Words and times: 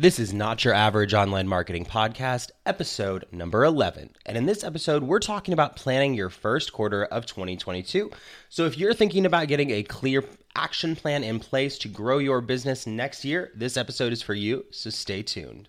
This 0.00 0.20
is 0.20 0.32
Not 0.32 0.64
Your 0.64 0.74
Average 0.74 1.12
Online 1.12 1.48
Marketing 1.48 1.84
Podcast, 1.84 2.52
episode 2.64 3.24
number 3.32 3.64
11. 3.64 4.10
And 4.24 4.38
in 4.38 4.46
this 4.46 4.62
episode, 4.62 5.02
we're 5.02 5.18
talking 5.18 5.52
about 5.52 5.74
planning 5.74 6.14
your 6.14 6.30
first 6.30 6.72
quarter 6.72 7.04
of 7.06 7.26
2022. 7.26 8.08
So 8.48 8.64
if 8.64 8.78
you're 8.78 8.94
thinking 8.94 9.26
about 9.26 9.48
getting 9.48 9.72
a 9.72 9.82
clear 9.82 10.22
action 10.54 10.94
plan 10.94 11.24
in 11.24 11.40
place 11.40 11.78
to 11.78 11.88
grow 11.88 12.18
your 12.18 12.40
business 12.40 12.86
next 12.86 13.24
year, 13.24 13.50
this 13.56 13.76
episode 13.76 14.12
is 14.12 14.22
for 14.22 14.34
you. 14.34 14.66
So 14.70 14.88
stay 14.90 15.24
tuned. 15.24 15.68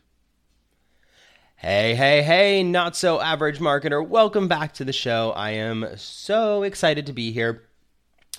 Hey, 1.55 1.95
hey, 1.95 2.21
hey, 2.21 2.61
not 2.61 2.95
so 2.95 3.19
average 3.19 3.57
marketer. 3.57 4.07
Welcome 4.07 4.47
back 4.47 4.75
to 4.75 4.85
the 4.85 4.93
show. 4.93 5.31
I 5.31 5.53
am 5.53 5.87
so 5.95 6.61
excited 6.61 7.07
to 7.07 7.13
be 7.13 7.31
here. 7.31 7.63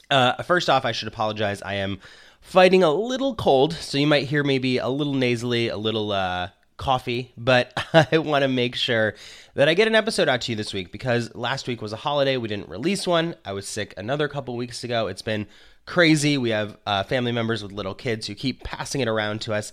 Uh, 0.08 0.40
first 0.44 0.70
off, 0.70 0.84
I 0.84 0.92
should 0.92 1.08
apologize. 1.08 1.62
I 1.62 1.74
am 1.74 1.98
fighting 2.40 2.82
a 2.82 2.92
little 2.92 3.34
cold, 3.34 3.72
so 3.72 3.98
you 3.98 4.06
might 4.06 4.28
hear 4.28 4.42
maybe 4.42 4.78
a 4.78 4.88
little 4.88 5.14
nasally, 5.14 5.68
a 5.68 5.76
little 5.76 6.12
uh, 6.12 6.48
coffee, 6.76 7.32
but 7.36 7.72
I 8.12 8.18
want 8.18 8.42
to 8.42 8.48
make 8.48 8.74
sure 8.74 9.14
that 9.54 9.68
I 9.68 9.74
get 9.74 9.86
an 9.86 9.94
episode 9.94 10.28
out 10.28 10.40
to 10.42 10.52
you 10.52 10.56
this 10.56 10.72
week 10.72 10.90
because 10.90 11.34
last 11.34 11.68
week 11.68 11.82
was 11.82 11.92
a 11.92 11.96
holiday. 11.96 12.36
We 12.36 12.48
didn't 12.48 12.68
release 12.68 13.06
one. 13.06 13.36
I 13.44 13.52
was 13.52 13.68
sick 13.68 13.94
another 13.96 14.26
couple 14.28 14.56
weeks 14.56 14.82
ago. 14.82 15.06
It's 15.06 15.22
been 15.22 15.46
crazy. 15.86 16.38
We 16.38 16.50
have 16.50 16.76
uh, 16.86 17.02
family 17.04 17.32
members 17.32 17.62
with 17.62 17.72
little 17.72 17.94
kids 17.94 18.26
who 18.26 18.34
keep 18.34 18.64
passing 18.64 19.00
it 19.00 19.08
around 19.08 19.42
to 19.42 19.54
us. 19.54 19.72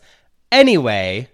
Anyway, 0.51 1.29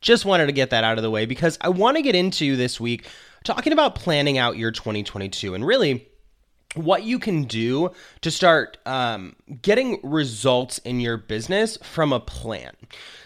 just 0.00 0.24
wanted 0.24 0.46
to 0.46 0.52
get 0.52 0.70
that 0.70 0.84
out 0.84 0.98
of 0.98 1.02
the 1.02 1.10
way 1.10 1.26
because 1.26 1.58
I 1.60 1.68
want 1.68 1.96
to 1.96 2.02
get 2.02 2.14
into 2.14 2.56
this 2.56 2.80
week 2.80 3.06
talking 3.44 3.72
about 3.72 3.94
planning 3.94 4.38
out 4.38 4.56
your 4.56 4.70
2022 4.70 5.54
and 5.54 5.66
really 5.66 6.08
what 6.74 7.02
you 7.02 7.18
can 7.18 7.44
do 7.44 7.90
to 8.20 8.30
start 8.30 8.78
um, 8.86 9.36
getting 9.62 10.00
results 10.02 10.78
in 10.78 11.00
your 11.00 11.16
business 11.16 11.78
from 11.82 12.12
a 12.12 12.20
plan. 12.20 12.72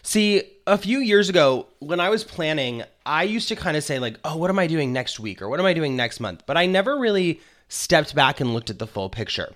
See, 0.02 0.44
a 0.66 0.78
few 0.78 1.00
years 1.00 1.28
ago, 1.28 1.66
when 1.80 2.00
I 2.00 2.08
was 2.08 2.24
planning, 2.24 2.84
I 3.04 3.24
used 3.24 3.48
to 3.48 3.56
kind 3.56 3.76
of 3.76 3.82
say, 3.82 3.98
like, 3.98 4.18
oh, 4.24 4.36
what 4.36 4.50
am 4.50 4.58
I 4.58 4.66
doing 4.66 4.92
next 4.92 5.18
week 5.18 5.42
or 5.42 5.48
what 5.48 5.60
am 5.60 5.66
I 5.66 5.74
doing 5.74 5.96
next 5.96 6.20
month? 6.20 6.44
But 6.46 6.56
I 6.56 6.66
never 6.66 6.96
really 6.96 7.40
stepped 7.68 8.14
back 8.14 8.40
and 8.40 8.54
looked 8.54 8.70
at 8.70 8.78
the 8.78 8.86
full 8.86 9.10
picture. 9.10 9.54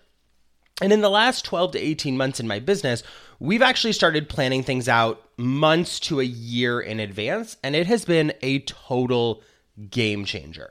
And 0.82 0.92
in 0.92 1.00
the 1.00 1.08
last 1.08 1.44
12 1.44 1.72
to 1.72 1.78
18 1.78 2.16
months 2.16 2.41
in 2.41 2.47
my 2.47 2.58
business, 2.58 3.03
we've 3.38 3.62
actually 3.62 3.92
started 3.92 4.28
planning 4.28 4.62
things 4.62 4.88
out 4.88 5.22
months 5.38 5.98
to 6.00 6.20
a 6.20 6.24
year 6.24 6.80
in 6.80 7.00
advance, 7.00 7.56
and 7.62 7.74
it 7.74 7.86
has 7.86 8.04
been 8.04 8.32
a 8.42 8.60
total 8.60 9.42
game 9.91 10.24
changer. 10.24 10.70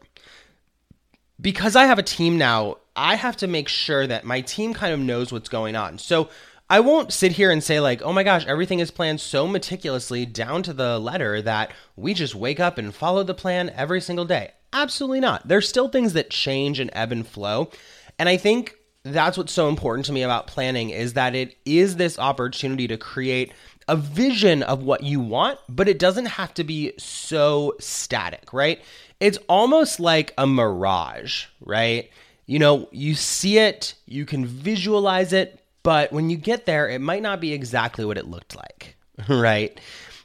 Because 1.42 1.76
I 1.76 1.86
have 1.86 2.00
a 2.00 2.04
team 2.04 2.38
now, 2.38 2.78
I 2.96 3.16
have 3.16 3.38
to 3.38 3.48
make 3.48 3.68
sure 3.68 4.08
that 4.08 4.26
my 4.26 4.42
team 4.42 4.74
kind 4.74 4.94
of 4.94 5.00
knows 5.00 5.32
what's 5.32 5.50
going 5.50 5.76
on. 5.76 5.98
So 5.98 6.30
I 6.70 6.80
won't 6.80 7.14
sit 7.14 7.34
here 7.34 7.52
and 7.52 7.64
say, 7.64 7.80
like, 7.80 8.02
oh 8.02 8.14
my 8.14 8.24
gosh, 8.24 8.46
everything 8.48 8.80
is 8.80 8.90
planned 8.90 9.22
so 9.22 9.48
meticulously 9.48 10.26
down 10.26 10.64
to 10.64 10.74
the 10.74 10.98
letter 10.98 11.42
that 11.42 11.72
we 11.96 12.14
just 12.14 12.34
wake 12.34 12.60
up 12.60 12.78
and 12.78 12.96
follow 12.96 13.24
the 13.24 13.34
plan 13.34 13.70
every 13.70 14.02
single 14.02 14.26
day. 14.26 14.52
Absolutely 14.74 15.20
not. 15.20 15.48
There's 15.48 15.70
still 15.70 15.90
things 15.90 16.14
that 16.14 16.30
change 16.30 16.80
and 16.80 16.90
ebb 16.94 17.12
and 17.12 17.28
flow. 17.28 17.70
And 18.18 18.28
I 18.28 18.38
think 18.38 18.76
that's 19.04 19.38
what's 19.38 19.54
so 19.54 19.70
important 19.70 20.06
to 20.08 20.12
me 20.12 20.24
about 20.24 20.48
planning 20.48 20.90
is 20.90 21.14
that 21.14 21.36
it 21.36 21.56
is 21.66 21.98
this 21.98 22.18
opportunity 22.18 22.88
to 22.88 22.98
create 22.98 23.54
a 23.88 23.96
vision 23.96 24.64
of 24.64 24.82
what 24.82 25.04
you 25.04 25.20
want, 25.20 25.60
but 25.70 25.88
it 25.88 26.00
doesn't 26.00 26.26
have 26.26 26.54
to 26.56 26.64
be 26.64 26.94
so 26.98 27.76
static, 27.80 28.52
right? 28.52 28.82
It's 29.20 29.38
almost 29.48 30.00
like 30.00 30.34
a 30.40 30.48
mirage, 30.48 31.46
right? 31.62 32.10
You 32.46 32.60
know, 32.60 32.88
you 32.92 33.16
see 33.16 33.58
it, 33.58 33.96
you 34.06 34.26
can 34.26 34.46
visualize 34.46 35.34
it, 35.34 35.60
but 35.84 36.12
when 36.12 36.30
you 36.30 36.38
get 36.38 36.66
there, 36.66 36.90
it 36.90 37.00
might 37.00 37.22
not 37.22 37.42
be 37.42 37.54
exactly 37.54 38.06
what 38.06 38.18
it 38.18 38.28
looked 38.28 38.56
like, 38.56 38.96
right? 39.30 39.80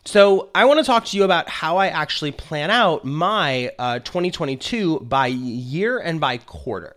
So, 0.04 0.48
I 0.54 0.64
want 0.64 0.80
to 0.80 0.84
talk 0.84 1.04
to 1.06 1.16
you 1.16 1.24
about 1.24 1.48
how 1.48 1.76
I 1.76 1.88
actually 1.88 2.32
plan 2.32 2.70
out 2.70 3.04
my 3.04 3.70
uh, 3.78 3.98
2022 3.98 5.00
by 5.00 5.26
year 5.26 5.98
and 5.98 6.18
by 6.18 6.38
quarter. 6.38 6.96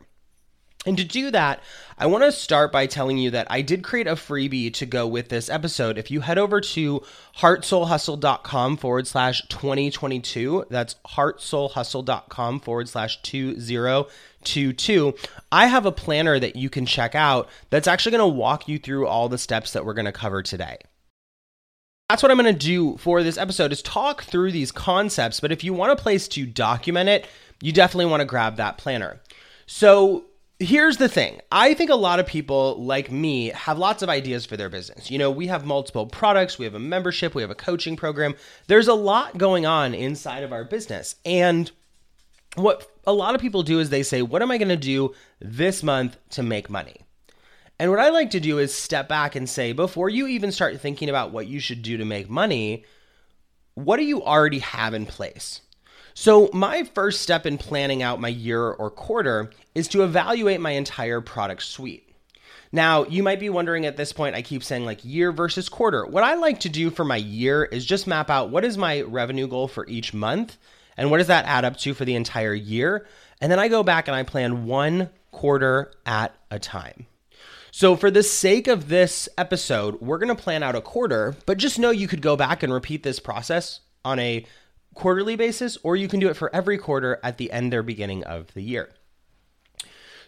And 0.85 0.97
to 0.97 1.03
do 1.03 1.31
that, 1.31 1.61
I 1.97 2.07
want 2.07 2.23
to 2.23 2.31
start 2.31 2.71
by 2.71 2.87
telling 2.87 3.17
you 3.17 3.31
that 3.31 3.47
I 3.49 3.61
did 3.61 3.83
create 3.83 4.07
a 4.07 4.13
freebie 4.13 4.73
to 4.73 4.85
go 4.85 5.07
with 5.07 5.29
this 5.29 5.49
episode. 5.49 5.97
If 5.97 6.11
you 6.11 6.21
head 6.21 6.37
over 6.37 6.59
to 6.59 7.01
heartsoulhustle.com 7.37 8.77
forward 8.77 9.07
slash 9.07 9.41
2022, 9.47 10.65
that's 10.69 10.95
heartsoulhustle.com 11.07 12.59
forward 12.59 12.89
slash 12.89 13.21
2022, 13.21 14.07
I 15.51 15.67
have 15.67 15.85
a 15.85 15.91
planner 15.91 16.39
that 16.39 16.55
you 16.55 16.69
can 16.69 16.85
check 16.85 17.15
out 17.15 17.49
that's 17.69 17.87
actually 17.87 18.17
going 18.17 18.31
to 18.31 18.37
walk 18.37 18.67
you 18.67 18.79
through 18.79 19.07
all 19.07 19.29
the 19.29 19.37
steps 19.37 19.73
that 19.73 19.85
we're 19.85 19.93
going 19.93 20.05
to 20.05 20.11
cover 20.11 20.41
today. 20.41 20.77
That's 22.09 22.21
what 22.21 22.31
I'm 22.31 22.37
going 22.37 22.53
to 22.53 22.59
do 22.59 22.97
for 22.97 23.23
this 23.23 23.37
episode 23.37 23.71
is 23.71 23.81
talk 23.81 24.23
through 24.23 24.51
these 24.51 24.71
concepts, 24.71 25.39
but 25.39 25.51
if 25.51 25.63
you 25.63 25.73
want 25.73 25.91
a 25.91 25.95
place 25.95 26.27
to 26.29 26.45
document 26.45 27.09
it, 27.09 27.27
you 27.61 27.71
definitely 27.71 28.05
want 28.05 28.21
to 28.21 28.25
grab 28.25 28.57
that 28.57 28.77
planner. 28.77 29.21
So, 29.65 30.25
Here's 30.59 30.95
the 30.95 31.09
thing. 31.09 31.41
I 31.51 31.73
think 31.73 31.89
a 31.89 31.95
lot 31.95 32.19
of 32.19 32.27
people 32.27 32.81
like 32.81 33.11
me 33.11 33.47
have 33.49 33.77
lots 33.77 34.01
of 34.01 34.07
ideas 34.07 34.45
for 34.45 34.55
their 34.55 34.69
business. 34.69 35.11
You 35.11 35.17
know, 35.17 35.29
we 35.29 35.47
have 35.47 35.65
multiple 35.65 36.05
products, 36.05 36.57
we 36.57 36.63
have 36.63 36.75
a 36.75 36.79
membership, 36.79 37.35
we 37.35 37.41
have 37.41 37.51
a 37.51 37.55
coaching 37.55 37.97
program. 37.97 38.35
There's 38.67 38.87
a 38.87 38.93
lot 38.93 39.37
going 39.37 39.65
on 39.65 39.93
inside 39.93 40.43
of 40.43 40.53
our 40.53 40.63
business. 40.63 41.15
And 41.25 41.69
what 42.55 42.89
a 43.05 43.13
lot 43.13 43.35
of 43.35 43.41
people 43.41 43.63
do 43.63 43.79
is 43.79 43.89
they 43.89 44.03
say, 44.03 44.21
What 44.21 44.41
am 44.41 44.51
I 44.51 44.57
going 44.57 44.69
to 44.69 44.77
do 44.77 45.13
this 45.39 45.83
month 45.83 46.17
to 46.31 46.43
make 46.43 46.69
money? 46.69 46.97
And 47.79 47.89
what 47.89 47.99
I 47.99 48.09
like 48.09 48.31
to 48.31 48.39
do 48.39 48.59
is 48.59 48.73
step 48.73 49.09
back 49.09 49.35
and 49.35 49.49
say, 49.49 49.73
Before 49.73 50.09
you 50.09 50.27
even 50.27 50.51
start 50.51 50.79
thinking 50.79 51.09
about 51.09 51.31
what 51.31 51.47
you 51.47 51.59
should 51.59 51.81
do 51.81 51.97
to 51.97 52.05
make 52.05 52.29
money, 52.29 52.85
what 53.73 53.97
do 53.97 54.03
you 54.03 54.23
already 54.23 54.59
have 54.59 54.93
in 54.93 55.05
place? 55.05 55.61
So, 56.13 56.51
my 56.53 56.83
first 56.83 57.23
step 57.23 57.47
in 57.47 57.57
planning 57.57 58.03
out 58.03 58.21
my 58.21 58.27
year 58.27 58.61
or 58.61 58.91
quarter 58.91 59.51
is 59.73 59.87
to 59.89 60.03
evaluate 60.03 60.61
my 60.61 60.71
entire 60.71 61.21
product 61.21 61.63
suite. 61.63 62.07
Now, 62.71 63.05
you 63.05 63.23
might 63.23 63.39
be 63.39 63.49
wondering 63.49 63.85
at 63.85 63.97
this 63.97 64.13
point, 64.13 64.35
I 64.35 64.43
keep 64.43 64.63
saying 64.63 64.85
like 64.85 65.03
year 65.03 65.31
versus 65.31 65.69
quarter. 65.69 66.05
What 66.05 66.23
I 66.23 66.35
like 66.35 66.59
to 66.61 66.69
do 66.69 66.91
for 66.91 67.03
my 67.03 67.17
year 67.17 67.65
is 67.65 67.85
just 67.85 68.05
map 68.05 68.29
out 68.29 68.51
what 68.51 68.63
is 68.63 68.77
my 68.77 69.01
revenue 69.01 69.47
goal 69.47 69.67
for 69.67 69.87
each 69.87 70.13
month 70.13 70.57
and 70.97 71.11
what 71.11 71.17
does 71.17 71.27
that 71.27 71.45
add 71.45 71.65
up 71.65 71.77
to 71.77 71.93
for 71.93 72.05
the 72.05 72.15
entire 72.15 72.53
year. 72.53 73.05
And 73.41 73.51
then 73.51 73.59
I 73.59 73.67
go 73.67 73.83
back 73.83 74.07
and 74.07 74.15
I 74.15 74.23
plan 74.23 74.65
one 74.65 75.09
quarter 75.31 75.91
at 76.05 76.33
a 76.49 76.59
time. 76.59 77.07
So, 77.75 77.95
for 77.95 78.11
the 78.11 78.21
sake 78.21 78.67
of 78.67 78.87
this 78.87 79.27
episode, 79.35 79.99
we're 79.99 80.19
going 80.19 80.33
to 80.33 80.41
plan 80.41 80.61
out 80.61 80.75
a 80.75 80.81
quarter, 80.81 81.35
but 81.47 81.57
just 81.57 81.79
know 81.79 81.89
you 81.89 82.07
could 82.07 82.21
go 82.21 82.35
back 82.35 82.61
and 82.61 82.71
repeat 82.71 83.01
this 83.01 83.19
process 83.19 83.79
on 84.05 84.19
a 84.19 84.45
quarterly 84.93 85.35
basis, 85.35 85.75
or 85.81 85.95
you 85.95 86.07
can 86.07 86.19
do 86.19 86.29
it 86.29 86.37
for 86.37 86.55
every 86.55 86.77
quarter 86.77 87.19
at 87.23 87.39
the 87.39 87.51
end 87.51 87.73
or 87.73 87.81
beginning 87.81 88.23
of 88.25 88.53
the 88.53 88.61
year. 88.61 88.91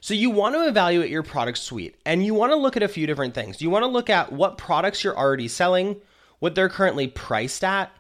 So, 0.02 0.16
you 0.16 0.32
want 0.32 0.56
to 0.56 0.68
evaluate 0.68 1.12
your 1.12 1.22
product 1.22 1.60
suite 1.60 1.96
and 2.04 2.26
you 2.26 2.34
want 2.34 2.52
to 2.52 2.56
look 2.56 2.76
at 2.76 2.84
a 2.84 2.88
few 2.88 3.06
different 3.06 3.36
things. 3.36 3.62
You 3.62 3.70
want 3.70 3.84
to 3.84 3.90
look 3.90 4.10
at 4.10 4.32
what 4.32 4.58
products 4.58 5.04
you're 5.04 5.18
already 5.18 5.48
selling, 5.48 6.02
what 6.40 6.56
they're 6.56 6.68
currently 6.68 7.08
priced 7.08 7.64
at, 7.64 7.92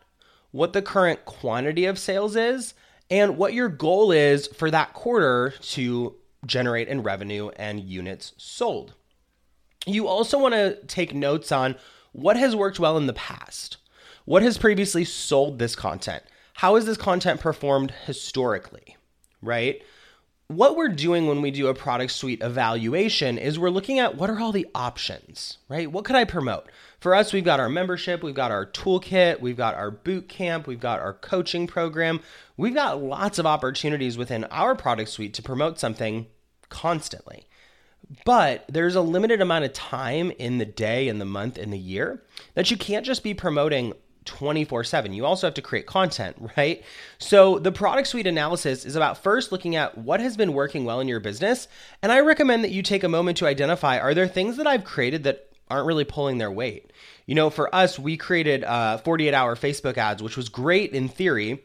what 0.56 0.72
the 0.72 0.81
current 0.81 1.25
quantity 1.25 1.84
of 1.84 2.00
sales 2.00 2.38
is, 2.38 2.74
and 3.10 3.36
what 3.36 3.54
your 3.54 3.68
goal 3.68 4.13
is 4.13 4.48
for 4.48 4.72
that 4.72 4.94
quarter 4.94 5.54
to 5.60 6.16
generate 6.46 6.88
in 6.88 7.04
revenue 7.04 7.50
and 7.57 7.81
units 7.81 8.31
sold. 8.38 8.94
You 9.86 10.07
also 10.07 10.40
want 10.40 10.54
to 10.54 10.81
take 10.86 11.13
notes 11.13 11.52
on 11.52 11.75
what 12.13 12.38
has 12.38 12.56
worked 12.56 12.80
well 12.80 12.98
in 12.98 13.06
the 13.06 13.12
past. 13.12 13.75
What 14.24 14.44
has 14.44 14.57
previously 14.57 15.04
sold 15.04 15.60
this 15.60 15.75
content? 15.75 16.24
How 16.54 16.75
has 16.75 16.86
this 16.86 16.98
content 16.98 17.42
performed 17.42 17.92
historically? 18.06 18.96
Right? 19.42 19.84
What 20.48 20.78
we're 20.78 20.88
doing 20.88 21.28
when 21.28 21.42
we 21.42 21.52
do 21.52 21.68
a 21.68 21.74
product 21.74 22.13
suite 22.13 22.42
evaluation 22.42 23.38
is 23.38 23.60
we're 23.60 23.69
looking 23.69 24.00
at 24.00 24.16
what 24.16 24.30
are 24.30 24.40
all 24.40 24.54
the 24.54 24.68
options, 24.74 25.57
right? 25.68 25.92
What 25.92 26.06
could 26.06 26.16
I 26.16 26.24
promote? 26.24 26.69
For 27.06 27.13
us, 27.13 27.34
we've 27.34 27.46
got 27.46 27.60
our 27.60 27.69
membership, 27.69 28.24
we've 28.24 28.34
got 28.34 28.50
our 28.50 28.66
toolkit, 28.66 29.40
we've 29.40 29.56
got 29.56 29.75
our 29.75 29.92
boot 29.92 30.28
camp, 30.28 30.66
we've 30.66 30.80
got 30.80 31.00
our 31.00 31.13
coaching 31.13 31.68
program. 31.68 32.19
We've 32.57 32.74
got 32.74 33.00
lots 33.00 33.38
of 33.38 33.46
opportunities 33.46 34.18
within 34.18 34.46
our 34.46 34.74
product 34.74 35.12
suite 35.12 35.36
to 35.36 35.44
promote 35.44 35.80
something 35.80 36.25
constantly. 36.69 37.46
But 38.25 38.66
there's 38.68 38.96
a 38.96 39.02
limited 39.02 39.40
amount 39.40 39.66
of 39.66 39.74
time 39.74 40.31
in 40.40 40.57
the 40.57 40.66
day, 40.66 41.07
in 41.07 41.19
the 41.19 41.25
month, 41.25 41.60
in 41.60 41.69
the 41.69 41.78
year 41.78 42.24
that 42.56 42.72
you 42.72 42.75
can't 42.75 43.06
just 43.06 43.22
be 43.22 43.36
promoting 43.36 43.94
24 44.25 44.84
7. 44.84 45.13
You 45.13 45.28
also 45.28 45.46
have 45.46 45.54
to 45.54 45.62
create 45.62 45.86
content, 45.86 46.36
right? 46.57 46.84
So, 47.19 47.60
the 47.60 47.72
product 47.72 48.07
suite 48.07 48.25
analysis 48.25 48.84
is 48.84 48.96
about 48.96 49.22
first 49.22 49.52
looking 49.52 49.75
at 49.75 49.96
what 49.96 50.22
has 50.22 50.36
been 50.36 50.54
working 50.54 50.86
well 50.86 51.00
in 51.00 51.07
your 51.07 51.19
business. 51.19 51.68
And 52.02 52.12
I 52.12 52.22
recommend 52.22 52.63
that 52.63 52.72
you 52.72 52.81
take 52.81 53.04
a 53.04 53.10
moment 53.10 53.38
to 53.38 53.46
identify 53.46 54.00
are 54.00 54.16
there 54.16 54.28
things 54.28 54.57
that 54.57 54.66
I've 54.66 54.84
created 54.84 55.24
that 55.25 55.44
aren't 55.69 55.88
really 55.88 56.03
pulling 56.03 56.38
their 56.38 56.51
weight? 56.51 56.91
You 57.25 57.35
know, 57.35 57.50
for 57.50 57.73
us, 57.73 57.97
we 57.97 58.17
created 58.17 58.63
uh, 58.63 58.97
48 58.97 59.33
hour 59.33 59.56
Facebook 59.56 59.97
ads, 59.97 60.21
which 60.21 60.38
was 60.38 60.50
great 60.50 60.91
in 60.91 61.07
theory. 61.07 61.63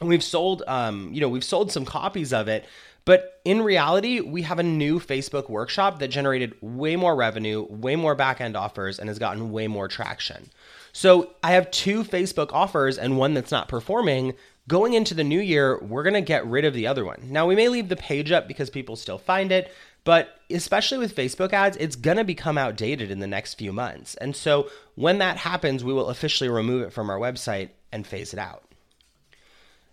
And 0.00 0.08
we've 0.08 0.24
sold, 0.24 0.62
um, 0.66 1.10
you 1.12 1.20
know, 1.20 1.28
we've 1.28 1.44
sold 1.44 1.70
some 1.70 1.84
copies 1.84 2.32
of 2.32 2.48
it, 2.48 2.66
but 3.04 3.40
in 3.44 3.62
reality, 3.62 4.20
we 4.20 4.42
have 4.42 4.58
a 4.58 4.62
new 4.62 4.98
Facebook 4.98 5.50
workshop 5.50 5.98
that 5.98 6.08
generated 6.08 6.54
way 6.62 6.96
more 6.96 7.14
revenue, 7.14 7.66
way 7.68 7.96
more 7.96 8.14
back 8.14 8.40
end 8.40 8.56
offers, 8.56 8.98
and 8.98 9.08
has 9.08 9.18
gotten 9.18 9.52
way 9.52 9.68
more 9.68 9.88
traction. 9.88 10.50
So 10.92 11.34
I 11.42 11.52
have 11.52 11.70
two 11.70 12.04
Facebook 12.04 12.52
offers 12.52 12.96
and 12.96 13.18
one 13.18 13.34
that's 13.34 13.50
not 13.50 13.68
performing. 13.68 14.34
Going 14.68 14.94
into 14.94 15.12
the 15.12 15.24
new 15.24 15.40
year, 15.40 15.78
we're 15.82 16.04
to 16.04 16.22
get 16.22 16.46
rid 16.46 16.64
of 16.64 16.72
the 16.72 16.86
other 16.86 17.04
one. 17.04 17.20
Now, 17.24 17.46
we 17.46 17.56
may 17.56 17.68
leave 17.68 17.90
the 17.90 17.96
page 17.96 18.32
up 18.32 18.48
because 18.48 18.70
people 18.70 18.96
still 18.96 19.18
find 19.18 19.52
it, 19.52 19.70
but 20.04 20.40
especially 20.50 20.98
with 20.98 21.16
Facebook 21.16 21.52
ads, 21.52 21.76
it's 21.78 21.96
going 21.96 22.18
to 22.18 22.24
become 22.24 22.58
outdated 22.58 23.10
in 23.10 23.20
the 23.20 23.26
next 23.26 23.54
few 23.54 23.72
months. 23.72 24.14
And 24.16 24.36
so 24.36 24.68
when 24.94 25.18
that 25.18 25.38
happens, 25.38 25.82
we 25.82 25.92
will 25.92 26.10
officially 26.10 26.50
remove 26.50 26.82
it 26.82 26.92
from 26.92 27.10
our 27.10 27.18
website 27.18 27.70
and 27.90 28.06
phase 28.06 28.32
it 28.32 28.38
out. 28.38 28.62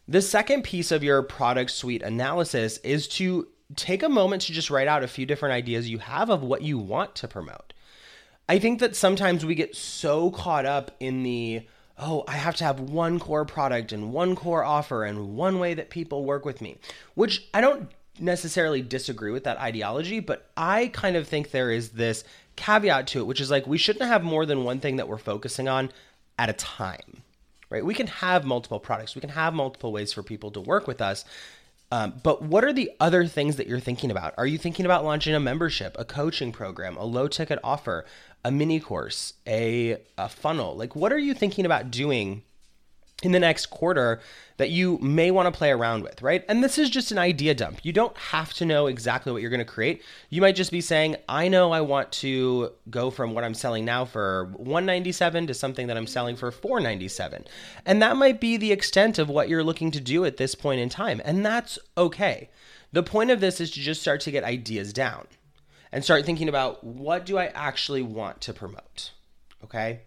The 0.08 0.22
second 0.22 0.64
piece 0.64 0.92
of 0.92 1.04
your 1.04 1.24
product 1.24 1.72
suite 1.72 2.02
analysis 2.02 2.78
is 2.80 3.08
to 3.10 3.48
take 3.78 4.04
a 4.04 4.10
moment 4.10 4.42
to 4.44 4.54
just 4.54 4.70
write 4.70 4.88
out 4.88 5.04
a 5.04 5.08
few 5.08 5.26
different 5.26 5.54
ideas 5.54 5.90
you 5.90 6.00
have 6.00 6.30
of 6.30 6.44
what 6.44 6.62
you 6.62 6.78
want 6.78 7.16
to 7.16 7.28
promote. 7.28 7.74
I 8.50 8.60
think 8.60 8.80
that 8.80 8.98
sometimes 8.98 9.46
we 9.46 9.56
get 9.56 9.78
so 9.78 10.32
caught 10.32 10.66
up 10.66 10.92
in 11.00 11.24
the, 11.24 11.66
oh, 11.98 12.26
I 12.28 12.34
have 12.34 12.58
to 12.58 12.66
have 12.66 12.82
one 12.82 13.20
core 13.20 13.46
product 13.46 13.94
and 13.94 14.12
one 14.12 14.36
core 14.36 14.66
offer 14.66 15.06
and 15.06 15.38
one 15.38 15.60
way 15.60 15.74
that 15.76 15.90
people 15.90 16.26
work 16.26 16.44
with 16.44 16.60
me, 16.60 16.78
which 17.14 17.48
I 17.54 17.62
don't 17.62 17.90
necessarily 18.22 18.82
disagree 18.82 19.32
with 19.32 19.44
that 19.46 19.60
ideology, 19.60 20.20
but 20.20 20.50
I 20.56 20.88
kind 20.94 21.16
of 21.16 21.28
think 21.28 21.52
there 21.52 21.72
is 21.72 21.90
this 21.90 22.24
caveat 22.56 23.08
to 23.08 23.20
it, 23.20 23.28
which 23.28 23.42
is 23.42 23.52
like 23.52 23.68
we 23.68 23.78
shouldn't 23.78 24.10
have 24.10 24.24
more 24.24 24.46
than 24.46 24.64
one 24.64 24.80
thing 24.80 24.98
that 24.98 25.08
we're 25.08 25.18
focusing 25.18 25.68
on 25.68 25.92
at 26.38 26.50
a 26.50 26.54
time 26.54 27.24
right? 27.72 27.84
We 27.84 27.96
can 27.96 28.08
have 28.08 28.46
multiple 28.46 28.80
products, 28.80 29.16
we 29.16 29.22
can 29.22 29.32
have 29.32 29.56
multiple 29.56 29.92
ways 29.92 30.14
for 30.14 30.22
people 30.22 30.52
to 30.52 30.62
work 30.62 30.86
with 30.86 31.02
us. 31.02 31.26
Um, 31.94 32.14
but 32.22 32.42
what 32.42 32.64
are 32.64 32.72
the 32.72 32.92
other 33.00 33.26
things 33.26 33.56
that 33.56 33.68
you're 33.68 33.80
thinking 33.80 34.12
about? 34.12 34.34
Are 34.38 34.46
you 34.46 34.58
thinking 34.58 34.86
about 34.86 35.04
launching 35.04 35.34
a 35.34 35.40
membership, 35.40 35.96
a 35.98 36.06
coaching 36.06 36.52
program, 36.52 36.96
a 36.96 37.04
low 37.04 37.28
ticket 37.28 37.60
offer, 37.64 38.06
a 38.46 38.52
mini 38.52 38.80
course, 38.80 39.34
a, 39.48 39.98
a 40.18 40.30
funnel? 40.30 40.76
Like, 40.76 40.96
what 40.96 41.12
are 41.12 41.20
you 41.20 41.34
thinking 41.34 41.66
about 41.66 41.92
doing 41.92 42.44
in 43.22 43.32
the 43.32 43.40
next 43.40 43.68
quarter 43.68 44.20
that 44.58 44.70
you 44.70 44.98
may 45.00 45.32
want 45.32 45.52
to 45.52 45.58
play 45.58 45.72
around 45.72 46.04
with, 46.04 46.22
right? 46.22 46.44
And 46.48 46.64
this 46.64 46.78
is 46.78 46.90
just 46.90 47.12
an 47.12 47.18
idea 47.18 47.56
dump. 47.56 47.80
You 47.84 47.92
don't 47.92 48.16
have 48.18 48.54
to 48.56 48.66
know 48.66 48.88
exactly 48.88 49.32
what 49.32 49.42
you're 49.42 49.50
going 49.50 49.60
to 49.60 49.66
create. 49.66 50.04
You 50.30 50.42
might 50.42 50.56
just 50.56 50.72
be 50.72 50.82
saying, 50.82 51.16
"I 51.28 51.48
know 51.48 51.72
I 51.72 51.82
want 51.82 52.12
to 52.14 52.72
go 52.90 53.10
from 53.10 53.34
what 53.34 53.44
I'm 53.44 53.54
selling 53.54 53.86
now 53.86 54.06
for 54.06 54.52
197 54.58 55.48
to 55.48 55.54
something 55.54 55.88
that 55.88 55.98
I'm 55.98 56.08
selling 56.08 56.36
for 56.36 56.52
497." 56.52 57.46
And 57.86 58.02
that 58.02 58.18
might 58.18 58.40
be 58.40 58.58
the 58.58 58.72
extent 58.72 59.18
of 59.18 59.30
what 59.30 59.50
you're 59.50 59.64
looking 59.64 59.92
to 59.92 60.00
do 60.00 60.26
at 60.26 60.38
this 60.38 60.54
point 60.54 60.82
in 60.82 60.90
time, 60.90 61.22
and 61.26 61.46
that's 61.46 61.80
okay. 61.98 62.50
The 62.92 63.04
point 63.04 63.32
of 63.32 63.40
this 63.40 63.62
is 63.62 63.72
to 63.72 63.80
just 63.80 64.02
start 64.02 64.22
to 64.22 64.32
get 64.32 64.44
ideas 64.44 64.94
down 64.94 65.28
and 65.92 66.04
start 66.04 66.26
thinking 66.26 66.50
about 66.50 66.84
what 66.84 67.26
do 67.26 67.38
I 67.38 67.48
actually 67.48 68.02
want 68.02 68.42
to 68.42 68.54
promote? 68.54 69.12
Okay? 69.64 70.02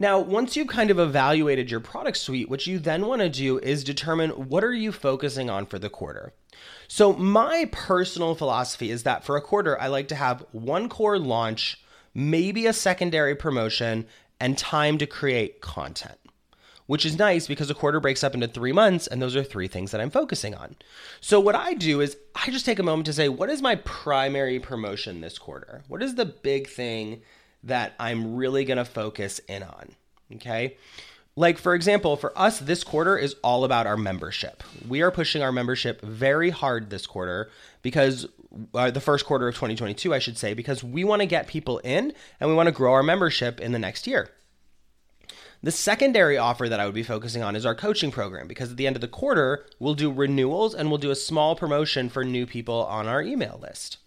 Now, 0.00 0.18
once 0.18 0.56
you've 0.56 0.66
kind 0.66 0.90
of 0.90 0.98
evaluated 0.98 1.70
your 1.70 1.80
product 1.80 2.16
suite, 2.16 2.48
what 2.48 2.66
you 2.66 2.78
then 2.78 3.06
want 3.06 3.20
to 3.20 3.28
do 3.28 3.58
is 3.58 3.84
determine 3.84 4.30
what 4.30 4.64
are 4.64 4.72
you 4.72 4.92
focusing 4.92 5.50
on 5.50 5.66
for 5.66 5.78
the 5.78 5.90
quarter. 5.90 6.32
So, 6.88 7.12
my 7.12 7.68
personal 7.70 8.34
philosophy 8.34 8.90
is 8.90 9.02
that 9.02 9.24
for 9.24 9.36
a 9.36 9.42
quarter, 9.42 9.78
I 9.78 9.88
like 9.88 10.08
to 10.08 10.14
have 10.14 10.46
one 10.52 10.88
core 10.88 11.18
launch, 11.18 11.84
maybe 12.14 12.64
a 12.64 12.72
secondary 12.72 13.34
promotion, 13.34 14.06
and 14.40 14.56
time 14.56 14.96
to 14.96 15.06
create 15.06 15.60
content 15.60 16.16
which 16.86 17.06
is 17.06 17.16
nice 17.16 17.46
because 17.46 17.70
a 17.70 17.74
quarter 17.74 18.00
breaks 18.00 18.24
up 18.24 18.34
into 18.34 18.48
three 18.48 18.72
months, 18.72 19.06
and 19.06 19.22
those 19.22 19.36
are 19.36 19.44
three 19.44 19.68
things 19.68 19.92
that 19.92 20.00
I'm 20.00 20.10
focusing 20.10 20.56
on. 20.56 20.74
So, 21.20 21.38
what 21.38 21.54
I 21.54 21.74
do 21.74 22.00
is 22.00 22.16
I 22.34 22.50
just 22.50 22.66
take 22.66 22.80
a 22.80 22.82
moment 22.82 23.06
to 23.06 23.12
say, 23.12 23.28
what 23.28 23.48
is 23.48 23.62
my 23.62 23.76
primary 23.76 24.58
promotion 24.58 25.20
this 25.20 25.38
quarter? 25.38 25.84
What 25.86 26.02
is 26.02 26.16
the 26.16 26.24
big 26.24 26.68
thing 26.68 27.22
that 27.64 27.94
I'm 27.98 28.36
really 28.36 28.64
going 28.64 28.78
to 28.78 28.84
focus 28.84 29.40
in 29.48 29.62
on. 29.62 29.94
Okay. 30.34 30.76
Like, 31.36 31.58
for 31.58 31.74
example, 31.74 32.16
for 32.16 32.36
us, 32.38 32.58
this 32.58 32.84
quarter 32.84 33.16
is 33.16 33.36
all 33.42 33.64
about 33.64 33.86
our 33.86 33.96
membership. 33.96 34.62
We 34.86 35.00
are 35.00 35.10
pushing 35.10 35.42
our 35.42 35.52
membership 35.52 36.02
very 36.02 36.50
hard 36.50 36.90
this 36.90 37.06
quarter 37.06 37.50
because 37.82 38.26
uh, 38.74 38.90
the 38.90 39.00
first 39.00 39.24
quarter 39.24 39.48
of 39.48 39.54
2022, 39.54 40.12
I 40.12 40.18
should 40.18 40.36
say, 40.36 40.54
because 40.54 40.82
we 40.82 41.04
want 41.04 41.22
to 41.22 41.26
get 41.26 41.46
people 41.46 41.78
in 41.78 42.12
and 42.40 42.50
we 42.50 42.56
want 42.56 42.66
to 42.66 42.72
grow 42.72 42.92
our 42.92 43.02
membership 43.02 43.60
in 43.60 43.72
the 43.72 43.78
next 43.78 44.06
year. 44.06 44.30
The 45.62 45.70
secondary 45.70 46.38
offer 46.38 46.68
that 46.68 46.80
I 46.80 46.86
would 46.86 46.94
be 46.94 47.02
focusing 47.02 47.42
on 47.42 47.54
is 47.54 47.66
our 47.66 47.74
coaching 47.74 48.10
program 48.10 48.48
because 48.48 48.70
at 48.70 48.76
the 48.76 48.86
end 48.86 48.96
of 48.96 49.02
the 49.02 49.08
quarter, 49.08 49.66
we'll 49.78 49.94
do 49.94 50.10
renewals 50.10 50.74
and 50.74 50.88
we'll 50.88 50.98
do 50.98 51.10
a 51.10 51.16
small 51.16 51.54
promotion 51.54 52.08
for 52.08 52.24
new 52.24 52.46
people 52.46 52.84
on 52.86 53.06
our 53.06 53.22
email 53.22 53.58
list. 53.62 53.98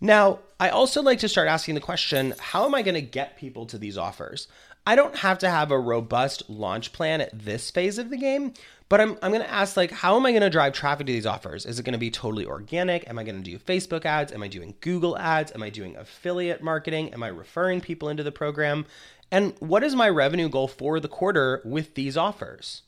Now, 0.00 0.40
I 0.58 0.68
also 0.68 1.02
like 1.02 1.18
to 1.20 1.28
start 1.28 1.48
asking 1.48 1.74
the 1.74 1.80
question 1.80 2.34
how 2.38 2.64
am 2.64 2.74
I 2.74 2.82
going 2.82 2.94
to 2.94 3.02
get 3.02 3.36
people 3.36 3.66
to 3.66 3.78
these 3.78 3.98
offers? 3.98 4.48
I 4.86 4.94
don't 4.94 5.16
have 5.16 5.38
to 5.38 5.50
have 5.50 5.72
a 5.72 5.78
robust 5.78 6.48
launch 6.48 6.92
plan 6.92 7.20
at 7.20 7.36
this 7.36 7.72
phase 7.72 7.98
of 7.98 8.08
the 8.08 8.16
game, 8.16 8.54
but 8.88 9.00
I'm, 9.00 9.18
I'm 9.20 9.32
going 9.32 9.42
to 9.42 9.50
ask, 9.50 9.76
like, 9.76 9.90
how 9.90 10.14
am 10.14 10.24
I 10.24 10.30
going 10.30 10.42
to 10.42 10.50
drive 10.50 10.74
traffic 10.74 11.08
to 11.08 11.12
these 11.12 11.26
offers? 11.26 11.66
Is 11.66 11.80
it 11.80 11.82
going 11.82 11.94
to 11.94 11.98
be 11.98 12.10
totally 12.10 12.46
organic? 12.46 13.08
Am 13.08 13.18
I 13.18 13.24
going 13.24 13.42
to 13.42 13.50
do 13.50 13.58
Facebook 13.58 14.04
ads? 14.04 14.32
Am 14.32 14.44
I 14.44 14.48
doing 14.48 14.74
Google 14.80 15.18
ads? 15.18 15.50
Am 15.52 15.62
I 15.62 15.70
doing 15.70 15.96
affiliate 15.96 16.62
marketing? 16.62 17.12
Am 17.12 17.24
I 17.24 17.28
referring 17.28 17.80
people 17.80 18.08
into 18.08 18.22
the 18.22 18.30
program? 18.30 18.86
And 19.32 19.54
what 19.58 19.82
is 19.82 19.96
my 19.96 20.08
revenue 20.08 20.48
goal 20.48 20.68
for 20.68 21.00
the 21.00 21.08
quarter 21.08 21.62
with 21.64 21.96
these 21.96 22.16
offers? 22.16 22.82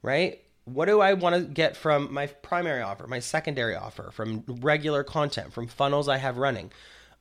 Right? 0.00 0.43
What 0.64 0.86
do 0.86 1.00
I 1.00 1.12
want 1.14 1.34
to 1.34 1.42
get 1.42 1.76
from 1.76 2.12
my 2.12 2.26
primary 2.26 2.82
offer, 2.82 3.06
my 3.06 3.20
secondary 3.20 3.74
offer, 3.74 4.10
from 4.12 4.44
regular 4.46 5.04
content, 5.04 5.52
from 5.52 5.66
funnels 5.66 6.08
I 6.08 6.16
have 6.16 6.38
running? 6.38 6.72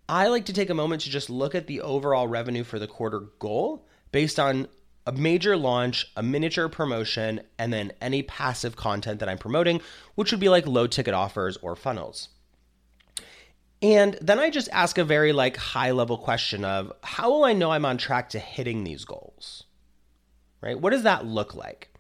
I 0.07 0.27
like 0.27 0.45
to 0.45 0.53
take 0.53 0.69
a 0.69 0.73
moment 0.75 1.01
to 1.03 1.09
just 1.09 1.29
look 1.29 1.55
at 1.55 1.67
the 1.67 1.81
overall 1.81 2.27
revenue 2.27 2.63
for 2.63 2.79
the 2.79 2.88
quarter 2.88 3.21
goal 3.39 3.88
based 4.12 4.39
on 4.39 4.67
a 5.05 5.12
major 5.12 5.57
launch, 5.57 6.12
a 6.15 6.23
miniature 6.23 6.69
promotion, 6.69 7.41
and 7.57 7.73
then 7.73 7.91
any 8.00 8.23
passive 8.23 8.75
content 8.75 9.19
that 9.19 9.27
I'm 9.27 9.38
promoting, 9.38 9.81
which 10.15 10.31
would 10.31 10.39
be 10.39 10.50
like 10.50 10.65
low 10.65 10.88
ticket 10.88 11.13
offers 11.13 11.57
or 11.57 11.75
funnels. 11.75 12.29
And 13.81 14.17
then 14.21 14.39
I 14.39 14.50
just 14.50 14.69
ask 14.71 14.97
a 14.97 15.03
very 15.03 15.33
like 15.33 15.57
high 15.57 15.91
level 15.91 16.17
question 16.17 16.63
of 16.63 16.93
how 17.03 17.29
will 17.31 17.43
I 17.43 17.51
know 17.51 17.71
I'm 17.71 17.83
on 17.83 17.97
track 17.97 18.29
to 18.29 18.39
hitting 18.39 18.85
these 18.85 19.03
goals? 19.03 19.65
Right? 20.62 20.79
What 20.79 20.91
does 20.91 21.03
that 21.03 21.25
look 21.25 21.53
like? 21.53 21.92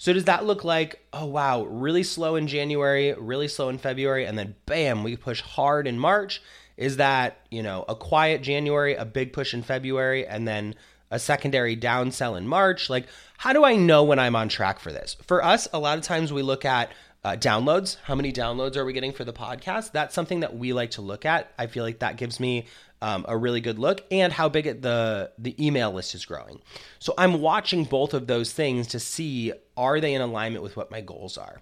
So 0.00 0.14
does 0.14 0.24
that 0.24 0.46
look 0.46 0.64
like, 0.64 1.04
oh 1.12 1.26
wow, 1.26 1.64
really 1.64 2.04
slow 2.04 2.36
in 2.36 2.46
January, 2.46 3.12
really 3.12 3.48
slow 3.48 3.68
in 3.68 3.76
February, 3.76 4.24
and 4.24 4.38
then 4.38 4.54
bam, 4.64 5.04
we 5.04 5.14
push 5.14 5.42
hard 5.42 5.86
in 5.86 5.98
March? 5.98 6.40
Is 6.78 6.96
that, 6.96 7.40
you 7.50 7.62
know, 7.62 7.84
a 7.86 7.94
quiet 7.94 8.40
January, 8.40 8.94
a 8.94 9.04
big 9.04 9.34
push 9.34 9.52
in 9.52 9.62
February, 9.62 10.26
and 10.26 10.48
then 10.48 10.74
a 11.10 11.18
secondary 11.18 11.76
down 11.76 12.12
sell 12.12 12.34
in 12.34 12.48
March? 12.48 12.88
Like, 12.88 13.08
how 13.36 13.52
do 13.52 13.62
I 13.62 13.76
know 13.76 14.02
when 14.02 14.18
I'm 14.18 14.36
on 14.36 14.48
track 14.48 14.80
for 14.80 14.90
this? 14.90 15.18
For 15.26 15.44
us, 15.44 15.68
a 15.70 15.78
lot 15.78 15.98
of 15.98 16.04
times 16.04 16.32
we 16.32 16.40
look 16.40 16.64
at 16.64 16.90
uh, 17.22 17.32
downloads. 17.32 17.98
How 18.04 18.14
many 18.14 18.32
downloads 18.32 18.76
are 18.76 18.86
we 18.86 18.94
getting 18.94 19.12
for 19.12 19.26
the 19.26 19.34
podcast? 19.34 19.92
That's 19.92 20.14
something 20.14 20.40
that 20.40 20.56
we 20.56 20.72
like 20.72 20.92
to 20.92 21.02
look 21.02 21.26
at. 21.26 21.52
I 21.58 21.66
feel 21.66 21.84
like 21.84 21.98
that 21.98 22.16
gives 22.16 22.40
me 22.40 22.64
um, 23.02 23.24
a 23.28 23.36
really 23.36 23.60
good 23.60 23.78
look, 23.78 24.04
and 24.10 24.32
how 24.32 24.48
big 24.48 24.82
the 24.82 25.32
the 25.38 25.54
email 25.64 25.92
list 25.92 26.14
is 26.14 26.24
growing. 26.24 26.60
So 26.98 27.14
I'm 27.16 27.40
watching 27.40 27.84
both 27.84 28.14
of 28.14 28.26
those 28.26 28.52
things 28.52 28.86
to 28.88 29.00
see 29.00 29.52
are 29.76 30.00
they 30.00 30.14
in 30.14 30.20
alignment 30.20 30.62
with 30.62 30.76
what 30.76 30.90
my 30.90 31.00
goals 31.00 31.38
are. 31.38 31.60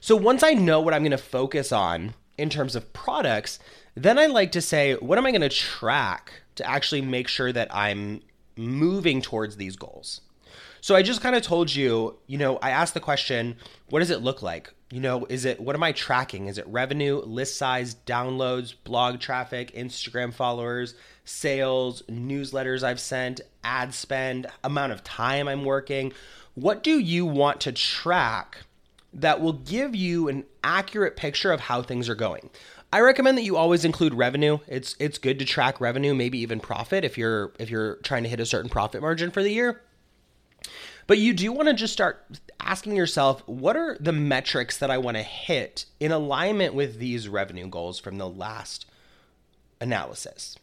So 0.00 0.14
once 0.14 0.42
I 0.42 0.52
know 0.52 0.80
what 0.80 0.94
I'm 0.94 1.02
going 1.02 1.10
to 1.10 1.18
focus 1.18 1.72
on 1.72 2.14
in 2.36 2.50
terms 2.50 2.76
of 2.76 2.92
products, 2.92 3.58
then 3.96 4.18
I 4.18 4.26
like 4.26 4.52
to 4.52 4.60
say, 4.60 4.94
what 4.94 5.18
am 5.18 5.26
I 5.26 5.32
going 5.32 5.40
to 5.40 5.48
track 5.48 6.32
to 6.54 6.64
actually 6.64 7.02
make 7.02 7.26
sure 7.26 7.52
that 7.52 7.74
I'm 7.74 8.22
moving 8.56 9.20
towards 9.20 9.56
these 9.56 9.74
goals? 9.74 10.20
So 10.80 10.94
I 10.94 11.02
just 11.02 11.20
kind 11.20 11.34
of 11.34 11.42
told 11.42 11.74
you, 11.74 12.16
you 12.26 12.38
know, 12.38 12.56
I 12.58 12.70
asked 12.70 12.94
the 12.94 13.00
question, 13.00 13.56
what 13.90 14.00
does 14.00 14.10
it 14.10 14.22
look 14.22 14.42
like? 14.42 14.72
You 14.90 15.00
know, 15.00 15.26
is 15.28 15.44
it 15.44 15.60
what 15.60 15.76
am 15.76 15.82
I 15.82 15.92
tracking? 15.92 16.46
Is 16.46 16.56
it 16.56 16.66
revenue, 16.66 17.20
list 17.24 17.58
size, 17.58 17.94
downloads, 18.06 18.74
blog 18.84 19.20
traffic, 19.20 19.74
Instagram 19.74 20.32
followers, 20.32 20.94
sales, 21.24 22.02
newsletters 22.08 22.82
I've 22.82 23.00
sent, 23.00 23.42
ad 23.62 23.92
spend, 23.92 24.46
amount 24.64 24.92
of 24.92 25.04
time 25.04 25.46
I'm 25.46 25.64
working? 25.64 26.12
What 26.54 26.82
do 26.82 26.98
you 26.98 27.26
want 27.26 27.60
to 27.62 27.72
track 27.72 28.58
that 29.12 29.40
will 29.40 29.52
give 29.52 29.94
you 29.94 30.28
an 30.28 30.44
accurate 30.64 31.16
picture 31.16 31.52
of 31.52 31.60
how 31.60 31.82
things 31.82 32.08
are 32.08 32.14
going? 32.14 32.48
I 32.90 33.00
recommend 33.00 33.36
that 33.36 33.42
you 33.42 33.56
always 33.56 33.84
include 33.84 34.14
revenue. 34.14 34.58
It's 34.66 34.96
it's 34.98 35.18
good 35.18 35.38
to 35.40 35.44
track 35.44 35.80
revenue, 35.80 36.14
maybe 36.14 36.38
even 36.38 36.60
profit 36.60 37.04
if 37.04 37.18
you're 37.18 37.52
if 37.58 37.68
you're 37.68 37.96
trying 37.96 38.22
to 38.22 38.28
hit 38.30 38.40
a 38.40 38.46
certain 38.46 38.70
profit 38.70 39.02
margin 39.02 39.30
for 39.30 39.42
the 39.42 39.52
year. 39.52 39.82
But 41.08 41.18
you 41.18 41.32
do 41.32 41.50
want 41.50 41.68
to 41.68 41.74
just 41.74 41.94
start 41.94 42.24
asking 42.60 42.94
yourself 42.94 43.42
what 43.46 43.76
are 43.76 43.96
the 43.98 44.12
metrics 44.12 44.76
that 44.76 44.90
I 44.90 44.98
want 44.98 45.16
to 45.16 45.22
hit 45.22 45.86
in 45.98 46.12
alignment 46.12 46.74
with 46.74 46.98
these 46.98 47.28
revenue 47.28 47.66
goals 47.66 47.98
from 47.98 48.18
the 48.18 48.28
last 48.28 48.84
analysis. 49.80 50.56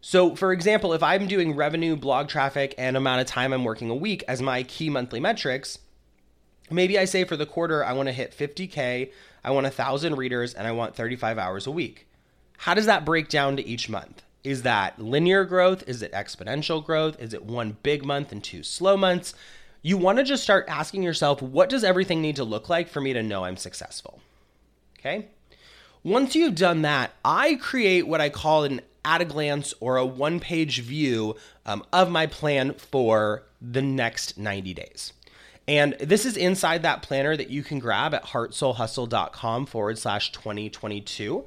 So, 0.00 0.34
for 0.34 0.52
example, 0.52 0.92
if 0.92 1.04
I'm 1.04 1.28
doing 1.28 1.54
revenue, 1.54 1.94
blog 1.94 2.28
traffic, 2.28 2.74
and 2.76 2.96
amount 2.96 3.20
of 3.20 3.28
time 3.28 3.52
I'm 3.52 3.64
working 3.64 3.90
a 3.90 3.94
week 3.94 4.24
as 4.26 4.42
my 4.42 4.64
key 4.64 4.90
monthly 4.90 5.20
metrics, 5.20 5.78
maybe 6.68 6.98
I 6.98 7.04
say 7.04 7.22
for 7.22 7.36
the 7.36 7.46
quarter, 7.46 7.84
I 7.84 7.92
want 7.92 8.08
to 8.08 8.12
hit 8.12 8.36
50K, 8.36 9.12
I 9.44 9.50
want 9.52 9.66
1,000 9.66 10.16
readers, 10.16 10.52
and 10.52 10.66
I 10.66 10.72
want 10.72 10.96
35 10.96 11.38
hours 11.38 11.66
a 11.66 11.70
week. 11.70 12.08
How 12.58 12.74
does 12.74 12.86
that 12.86 13.04
break 13.04 13.28
down 13.28 13.56
to 13.56 13.64
each 13.64 13.88
month? 13.88 14.22
Is 14.42 14.62
that 14.62 14.98
linear 14.98 15.44
growth? 15.44 15.84
Is 15.86 16.02
it 16.02 16.12
exponential 16.12 16.84
growth? 16.84 17.20
Is 17.20 17.34
it 17.34 17.44
one 17.44 17.76
big 17.82 18.04
month 18.04 18.32
and 18.32 18.42
two 18.42 18.62
slow 18.62 18.96
months? 18.96 19.34
You 19.82 19.96
want 19.96 20.18
to 20.18 20.24
just 20.24 20.42
start 20.42 20.66
asking 20.68 21.02
yourself, 21.02 21.40
what 21.40 21.68
does 21.68 21.84
everything 21.84 22.20
need 22.20 22.36
to 22.36 22.44
look 22.44 22.68
like 22.68 22.88
for 22.88 23.00
me 23.00 23.12
to 23.12 23.22
know 23.22 23.44
I'm 23.44 23.56
successful? 23.56 24.20
Okay. 24.98 25.26
Once 26.02 26.34
you've 26.34 26.54
done 26.54 26.82
that, 26.82 27.12
I 27.24 27.56
create 27.56 28.06
what 28.06 28.20
I 28.20 28.28
call 28.30 28.64
an 28.64 28.80
at 29.04 29.20
a 29.20 29.24
glance 29.24 29.72
or 29.80 29.96
a 29.96 30.04
one 30.04 30.40
page 30.40 30.80
view 30.80 31.36
um, 31.66 31.82
of 31.92 32.10
my 32.10 32.26
plan 32.26 32.74
for 32.74 33.44
the 33.60 33.82
next 33.82 34.38
90 34.38 34.74
days. 34.74 35.12
And 35.68 35.94
this 36.00 36.26
is 36.26 36.36
inside 36.36 36.82
that 36.82 37.02
planner 37.02 37.36
that 37.36 37.50
you 37.50 37.62
can 37.62 37.78
grab 37.78 38.12
at 38.12 38.24
heartsoulhustle.com 38.24 39.66
forward 39.66 39.98
slash 39.98 40.32
2022. 40.32 41.44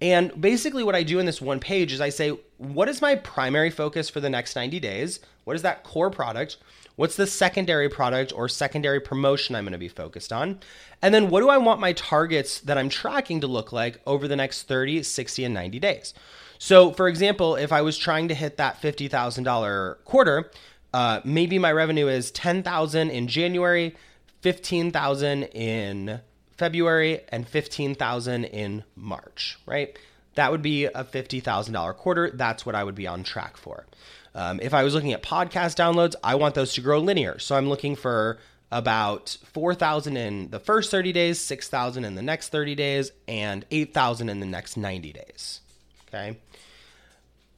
And 0.00 0.40
basically, 0.40 0.84
what 0.84 0.94
I 0.94 1.02
do 1.02 1.18
in 1.18 1.26
this 1.26 1.40
one 1.40 1.58
page 1.58 1.92
is 1.92 2.00
I 2.00 2.10
say, 2.10 2.38
what 2.58 2.88
is 2.88 3.02
my 3.02 3.16
primary 3.16 3.70
focus 3.70 4.08
for 4.08 4.20
the 4.20 4.30
next 4.30 4.54
90 4.54 4.78
days? 4.78 5.20
What 5.44 5.56
is 5.56 5.62
that 5.62 5.82
core 5.82 6.10
product? 6.10 6.56
What's 6.94 7.16
the 7.16 7.26
secondary 7.26 7.88
product 7.88 8.32
or 8.34 8.48
secondary 8.48 9.00
promotion 9.00 9.54
I'm 9.54 9.64
going 9.64 9.72
to 9.72 9.78
be 9.78 9.88
focused 9.88 10.32
on? 10.32 10.60
And 11.00 11.14
then 11.14 11.30
what 11.30 11.40
do 11.40 11.48
I 11.48 11.58
want 11.58 11.80
my 11.80 11.92
targets 11.92 12.60
that 12.60 12.78
I'm 12.78 12.88
tracking 12.88 13.40
to 13.40 13.46
look 13.46 13.72
like 13.72 14.00
over 14.06 14.28
the 14.28 14.36
next 14.36 14.64
30, 14.64 15.02
60, 15.02 15.44
and 15.44 15.54
90 15.54 15.78
days? 15.78 16.14
So, 16.58 16.92
for 16.92 17.08
example, 17.08 17.54
if 17.54 17.72
I 17.72 17.82
was 17.82 17.96
trying 17.96 18.28
to 18.28 18.34
hit 18.34 18.56
that 18.56 18.82
$50,000 18.82 20.04
quarter, 20.04 20.50
uh, 20.92 21.20
maybe 21.24 21.58
my 21.58 21.70
revenue 21.70 22.08
is 22.08 22.30
10,000 22.32 23.10
in 23.10 23.28
January, 23.28 23.94
15,000 24.40 25.44
in 25.44 26.20
February 26.58 27.20
and 27.28 27.48
15,000 27.48 28.44
in 28.44 28.84
March, 28.96 29.58
right? 29.64 29.96
That 30.34 30.50
would 30.50 30.62
be 30.62 30.84
a 30.84 31.04
$50,000 31.04 31.96
quarter. 31.96 32.30
That's 32.30 32.66
what 32.66 32.74
I 32.74 32.84
would 32.84 32.94
be 32.94 33.06
on 33.06 33.22
track 33.22 33.56
for. 33.56 33.86
Um, 34.34 34.60
if 34.60 34.74
I 34.74 34.84
was 34.84 34.94
looking 34.94 35.12
at 35.12 35.22
podcast 35.22 35.76
downloads, 35.76 36.14
I 36.22 36.34
want 36.34 36.54
those 36.54 36.74
to 36.74 36.80
grow 36.80 36.98
linear. 36.98 37.38
So 37.38 37.56
I'm 37.56 37.68
looking 37.68 37.96
for 37.96 38.38
about 38.70 39.38
4,000 39.52 40.16
in 40.16 40.50
the 40.50 40.60
first 40.60 40.90
30 40.90 41.12
days, 41.12 41.40
6,000 41.40 42.04
in 42.04 42.14
the 42.14 42.22
next 42.22 42.50
30 42.50 42.74
days, 42.74 43.12
and 43.26 43.64
8,000 43.70 44.28
in 44.28 44.40
the 44.40 44.46
next 44.46 44.76
90 44.76 45.12
days. 45.12 45.60
Okay. 46.08 46.38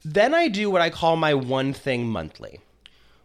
Then 0.03 0.33
I 0.33 0.47
do 0.47 0.69
what 0.69 0.81
I 0.81 0.89
call 0.89 1.15
my 1.15 1.33
one 1.33 1.73
thing 1.73 2.07
monthly. 2.07 2.59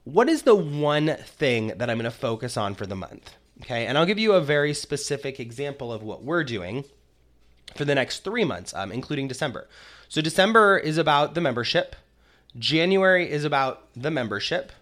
What 0.04 0.28
is 0.28 0.42
the 0.42 0.54
one 0.54 1.16
thing 1.25 1.68
that 1.76 1.88
I'm 1.88 1.99
going 1.99 2.04
to 2.04 2.11
focus 2.11 2.56
on 2.56 2.75
for 2.75 2.87
the 2.87 2.97
month? 2.97 3.35
Okay, 3.63 3.87
and 3.87 3.97
I'll 3.97 4.07
give 4.07 4.19
you 4.19 4.33
a 4.33 4.41
very 4.41 4.75
specific 4.75 5.41
example 5.41 5.93
of 5.93 6.03
what 6.03 6.23
we're 6.23 6.45
doing 6.45 6.85
for 7.75 7.85
the 7.85 7.95
next 7.95 8.23
three 8.23 8.45
months, 8.45 8.75
um, 8.75 8.93
including 8.93 9.29
December. 9.29 9.69
So, 10.09 10.21
December 10.21 10.79
is 10.79 10.99
about 10.99 11.35
the 11.35 11.41
membership, 11.41 11.97
January 12.59 13.31
is 13.31 13.45
about 13.45 13.93
the 13.95 14.11
membership, 14.11 14.73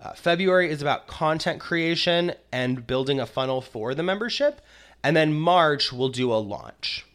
uh, 0.00 0.12
February 0.14 0.70
is 0.70 0.82
about 0.82 1.06
content 1.06 1.60
creation 1.60 2.32
and 2.50 2.86
building 2.86 3.20
a 3.20 3.26
funnel 3.26 3.60
for 3.60 3.94
the 3.94 4.02
membership, 4.02 4.60
and 5.02 5.16
then 5.16 5.32
March 5.32 5.92
we'll 5.92 6.08
do 6.08 6.32
a 6.32 6.36
launch, 6.36 7.06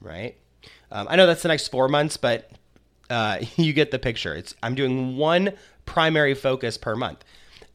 right? 0.00 0.36
Um, 0.90 1.06
I 1.08 1.16
know 1.16 1.26
that's 1.26 1.42
the 1.42 1.48
next 1.48 1.68
four 1.68 1.88
months, 1.88 2.16
but 2.16 2.50
uh, 3.10 3.38
you 3.56 3.72
get 3.72 3.90
the 3.90 3.98
picture. 3.98 4.34
It's 4.34 4.54
I'm 4.62 4.74
doing 4.74 5.16
one 5.16 5.52
primary 5.86 6.34
focus 6.34 6.76
per 6.76 6.96
month. 6.96 7.24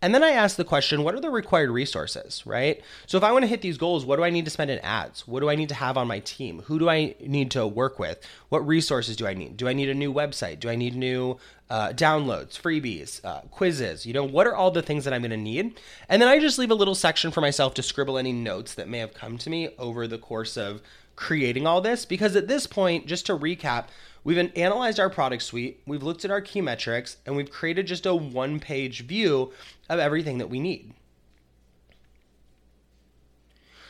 And 0.01 0.15
then 0.15 0.23
I 0.23 0.31
ask 0.31 0.55
the 0.55 0.63
question, 0.63 1.03
what 1.03 1.13
are 1.13 1.19
the 1.19 1.29
required 1.29 1.69
resources, 1.69 2.43
right? 2.45 2.81
So 3.05 3.17
if 3.17 3.23
I 3.23 3.31
want 3.31 3.43
to 3.43 3.47
hit 3.47 3.61
these 3.61 3.77
goals, 3.77 4.03
what 4.03 4.15
do 4.15 4.23
I 4.23 4.31
need 4.31 4.45
to 4.45 4.51
spend 4.51 4.71
in 4.71 4.79
ads? 4.79 5.27
What 5.27 5.41
do 5.41 5.49
I 5.49 5.55
need 5.55 5.69
to 5.69 5.75
have 5.75 5.95
on 5.95 6.07
my 6.07 6.19
team? 6.19 6.63
Who 6.65 6.79
do 6.79 6.89
I 6.89 7.15
need 7.19 7.51
to 7.51 7.67
work 7.67 7.99
with? 7.99 8.19
What 8.49 8.65
resources 8.65 9.15
do 9.15 9.27
I 9.27 9.35
need? 9.35 9.57
Do 9.57 9.67
I 9.67 9.73
need 9.73 9.89
a 9.89 9.93
new 9.93 10.11
website? 10.11 10.59
Do 10.59 10.69
I 10.69 10.75
need 10.75 10.95
new 10.95 11.37
uh, 11.69 11.89
downloads, 11.89 12.59
freebies, 12.59 13.23
uh, 13.23 13.41
quizzes? 13.51 14.05
You 14.07 14.13
know, 14.13 14.23
what 14.23 14.47
are 14.47 14.55
all 14.55 14.71
the 14.71 14.81
things 14.81 15.03
that 15.03 15.13
I'm 15.13 15.21
going 15.21 15.31
to 15.31 15.37
need? 15.37 15.79
And 16.09 16.19
then 16.19 16.29
I 16.29 16.39
just 16.39 16.57
leave 16.57 16.71
a 16.71 16.75
little 16.75 16.95
section 16.95 17.29
for 17.29 17.41
myself 17.41 17.75
to 17.75 17.83
scribble 17.83 18.17
any 18.17 18.33
notes 18.33 18.73
that 18.73 18.89
may 18.89 18.97
have 18.97 19.13
come 19.13 19.37
to 19.37 19.49
me 19.51 19.69
over 19.77 20.07
the 20.07 20.17
course 20.17 20.57
of 20.57 20.81
creating 21.15 21.67
all 21.67 21.79
this. 21.79 22.05
Because 22.05 22.35
at 22.35 22.47
this 22.47 22.65
point, 22.65 23.05
just 23.05 23.27
to 23.27 23.37
recap, 23.37 23.85
We've 24.23 24.51
analyzed 24.55 24.99
our 24.99 25.09
product 25.09 25.41
suite, 25.43 25.81
we've 25.87 26.03
looked 26.03 26.23
at 26.23 26.31
our 26.31 26.41
key 26.41 26.61
metrics, 26.61 27.17
and 27.25 27.35
we've 27.35 27.49
created 27.49 27.87
just 27.87 28.05
a 28.05 28.13
one 28.13 28.59
page 28.59 29.01
view 29.01 29.51
of 29.89 29.99
everything 29.99 30.37
that 30.37 30.49
we 30.49 30.59
need. 30.59 30.93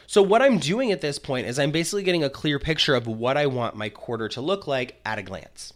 So, 0.07 0.21
what 0.21 0.41
I'm 0.41 0.57
doing 0.57 0.91
at 0.91 1.01
this 1.01 1.19
point 1.19 1.47
is 1.47 1.57
I'm 1.57 1.71
basically 1.71 2.03
getting 2.03 2.23
a 2.23 2.29
clear 2.29 2.59
picture 2.59 2.95
of 2.95 3.07
what 3.07 3.37
I 3.37 3.45
want 3.45 3.75
my 3.75 3.89
quarter 3.89 4.27
to 4.29 4.41
look 4.41 4.67
like 4.67 4.99
at 5.05 5.19
a 5.19 5.23
glance. 5.23 5.73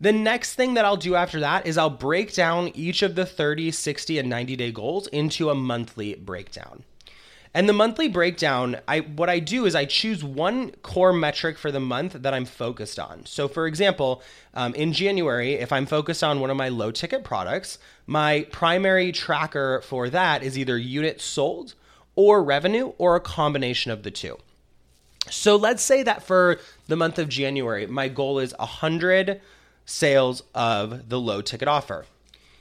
The 0.00 0.12
next 0.12 0.54
thing 0.54 0.74
that 0.74 0.84
I'll 0.84 0.96
do 0.96 1.14
after 1.14 1.40
that 1.40 1.66
is 1.66 1.78
I'll 1.78 1.90
break 1.90 2.34
down 2.34 2.68
each 2.74 3.02
of 3.02 3.14
the 3.14 3.24
30, 3.24 3.70
60, 3.70 4.18
and 4.18 4.28
90 4.28 4.56
day 4.56 4.72
goals 4.72 5.06
into 5.08 5.50
a 5.50 5.54
monthly 5.54 6.14
breakdown. 6.14 6.84
And 7.56 7.68
the 7.68 7.72
monthly 7.72 8.08
breakdown, 8.08 8.78
I 8.88 9.00
what 9.00 9.30
I 9.30 9.38
do 9.38 9.64
is 9.64 9.76
I 9.76 9.84
choose 9.84 10.24
one 10.24 10.72
core 10.82 11.12
metric 11.12 11.56
for 11.56 11.70
the 11.70 11.78
month 11.78 12.14
that 12.14 12.34
I'm 12.34 12.44
focused 12.44 12.98
on. 12.98 13.24
So, 13.26 13.46
for 13.46 13.68
example, 13.68 14.22
um, 14.54 14.74
in 14.74 14.92
January, 14.92 15.54
if 15.54 15.72
I'm 15.72 15.86
focused 15.86 16.24
on 16.24 16.40
one 16.40 16.50
of 16.50 16.56
my 16.56 16.68
low 16.68 16.90
ticket 16.90 17.22
products, 17.22 17.78
my 18.08 18.46
primary 18.50 19.12
tracker 19.12 19.80
for 19.82 20.10
that 20.10 20.42
is 20.42 20.58
either 20.58 20.76
units 20.76 21.22
sold 21.22 21.74
or 22.16 22.42
revenue 22.42 22.92
or 22.98 23.14
a 23.14 23.20
combination 23.20 23.92
of 23.92 24.02
the 24.02 24.10
two. 24.10 24.36
So 25.30 25.54
let's 25.54 25.82
say 25.82 26.02
that 26.02 26.24
for 26.24 26.58
the 26.88 26.96
month 26.96 27.20
of 27.20 27.28
January, 27.28 27.86
my 27.86 28.08
goal 28.08 28.40
is 28.40 28.52
100 28.58 29.40
sales 29.86 30.42
of 30.54 31.08
the 31.08 31.20
low 31.20 31.40
ticket 31.40 31.68
offer. 31.68 32.06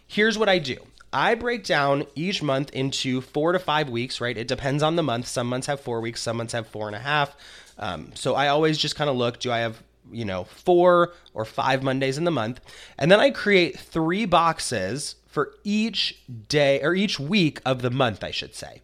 Here's 0.08 0.38
what 0.38 0.50
I 0.50 0.60
do 0.60 0.78
I 1.14 1.36
break 1.36 1.64
down 1.64 2.06
each 2.16 2.42
month 2.42 2.72
into 2.72 3.22
four 3.22 3.52
to 3.52 3.60
five 3.60 3.90
weeks, 3.90 4.20
right? 4.20 4.38
It 4.38 4.48
depends 4.48 4.82
on 4.82 4.96
the 4.96 5.04
month. 5.04 5.28
Some 5.28 5.48
months 5.48 5.68
have 5.68 5.80
four 5.80 6.02
weeks, 6.02 6.22
some 6.22 6.38
months 6.38 6.54
have 6.54 6.68
four 6.68 6.88
and 6.88 6.96
a 6.96 7.00
half. 7.00 7.36
Um, 7.78 8.12
so 8.16 8.36
I 8.36 8.48
always 8.48 8.78
just 8.78 8.96
kind 8.96 9.10
of 9.10 9.16
look 9.16 9.40
do 9.40 9.52
I 9.52 9.60
have, 9.60 9.82
you 10.12 10.26
know, 10.26 10.46
four 10.46 11.14
or 11.34 11.46
five 11.46 11.84
Mondays 11.84 12.18
in 12.18 12.24
the 12.24 12.32
month? 12.32 12.60
And 12.98 13.12
then 13.12 13.20
I 13.20 13.30
create 13.30 13.80
three 13.80 14.26
boxes 14.26 15.16
for 15.28 15.54
each 15.64 16.20
day 16.50 16.82
or 16.82 16.94
each 16.94 17.20
week 17.20 17.60
of 17.66 17.82
the 17.82 17.90
month, 17.90 18.24
I 18.24 18.32
should 18.32 18.56
say. 18.56 18.82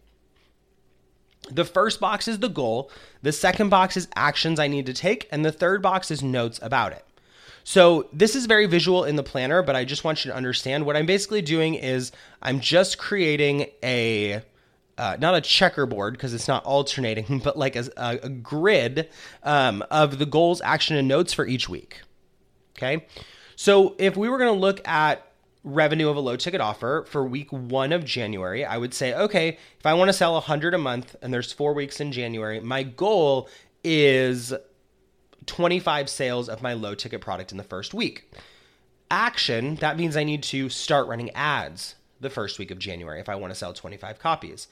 The 1.50 1.64
first 1.64 1.98
box 1.98 2.28
is 2.28 2.38
the 2.38 2.48
goal, 2.48 2.90
the 3.22 3.32
second 3.32 3.70
box 3.70 3.96
is 3.96 4.08
actions 4.14 4.60
I 4.60 4.68
need 4.68 4.86
to 4.86 4.92
take, 4.92 5.28
and 5.32 5.44
the 5.44 5.52
third 5.52 5.82
box 5.82 6.10
is 6.10 6.22
notes 6.22 6.60
about 6.62 6.92
it. 6.92 7.04
So 7.64 8.08
this 8.12 8.34
is 8.34 8.46
very 8.46 8.66
visual 8.66 9.04
in 9.04 9.16
the 9.16 9.22
planner, 9.22 9.62
but 9.62 9.76
I 9.76 9.84
just 9.84 10.04
want 10.04 10.24
you 10.24 10.30
to 10.30 10.36
understand 10.36 10.86
what 10.86 10.96
I'm 10.96 11.06
basically 11.06 11.42
doing 11.42 11.74
is 11.74 12.12
I'm 12.42 12.60
just 12.60 12.98
creating 12.98 13.66
a 13.82 14.42
uh, 14.98 15.16
not 15.18 15.34
a 15.34 15.40
checkerboard 15.40 16.12
because 16.12 16.34
it's 16.34 16.46
not 16.46 16.62
alternating, 16.64 17.38
but 17.44 17.56
like 17.56 17.74
a, 17.74 17.88
a 17.96 18.28
grid 18.28 19.08
um, 19.42 19.82
of 19.90 20.18
the 20.18 20.26
goals, 20.26 20.60
action, 20.60 20.96
and 20.96 21.08
notes 21.08 21.32
for 21.32 21.46
each 21.46 21.68
week. 21.68 22.02
Okay. 22.76 23.06
So 23.56 23.94
if 23.98 24.16
we 24.16 24.28
were 24.28 24.38
going 24.38 24.52
to 24.52 24.60
look 24.60 24.86
at 24.86 25.26
revenue 25.64 26.08
of 26.08 26.16
a 26.16 26.20
low 26.20 26.36
ticket 26.36 26.60
offer 26.60 27.04
for 27.08 27.24
week 27.24 27.50
one 27.50 27.92
of 27.92 28.04
January, 28.04 28.64
I 28.64 28.78
would 28.78 28.94
say, 28.94 29.14
okay, 29.14 29.58
if 29.78 29.86
I 29.86 29.94
want 29.94 30.08
to 30.08 30.12
sell 30.12 30.34
100 30.34 30.74
a 30.74 30.78
month 30.78 31.16
and 31.22 31.32
there's 31.32 31.52
four 31.52 31.74
weeks 31.74 32.00
in 32.00 32.12
January, 32.12 32.60
my 32.60 32.82
goal 32.82 33.48
is 33.84 34.52
25 35.46 36.08
sales 36.08 36.48
of 36.48 36.62
my 36.62 36.72
low 36.72 36.94
ticket 36.94 37.20
product 37.20 37.52
in 37.52 37.58
the 37.58 37.64
first 37.64 37.94
week. 37.94 38.30
Action, 39.10 39.76
that 39.76 39.96
means 39.96 40.16
I 40.16 40.24
need 40.24 40.42
to 40.44 40.68
start 40.68 41.08
running 41.08 41.30
ads 41.30 41.96
the 42.20 42.30
first 42.30 42.58
week 42.58 42.70
of 42.70 42.78
January 42.78 43.20
if 43.20 43.28
I 43.28 43.34
want 43.34 43.50
to 43.52 43.58
sell 43.58 43.72
25 43.72 44.18
copies. 44.18 44.68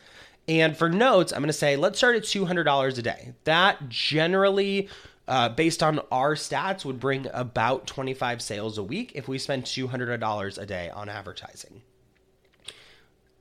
And 0.47 0.77
for 0.77 0.89
notes, 0.89 1.33
I'm 1.33 1.41
going 1.41 1.49
to 1.49 1.53
say, 1.53 1.77
let's 1.77 1.99
start 1.99 2.17
at 2.17 2.23
$200 2.23 2.99
a 2.99 3.03
day. 3.03 3.35
That 3.45 3.89
generally, 3.89 4.89
uh, 5.27 5.51
based 5.51 5.83
on 5.83 6.01
our 6.11 6.35
stats, 6.35 6.85
would 6.85 6.99
bring 6.99 7.27
about 7.33 7.87
25 7.87 8.41
sales 8.41 8.79
a 8.79 8.83
week 8.83 9.13
if 9.15 9.29
we 9.29 9.39
spend 9.39 9.65
$200 9.65 10.59
a 10.59 10.67
day 10.67 10.89
on 10.91 11.09
advertising. 11.09 11.83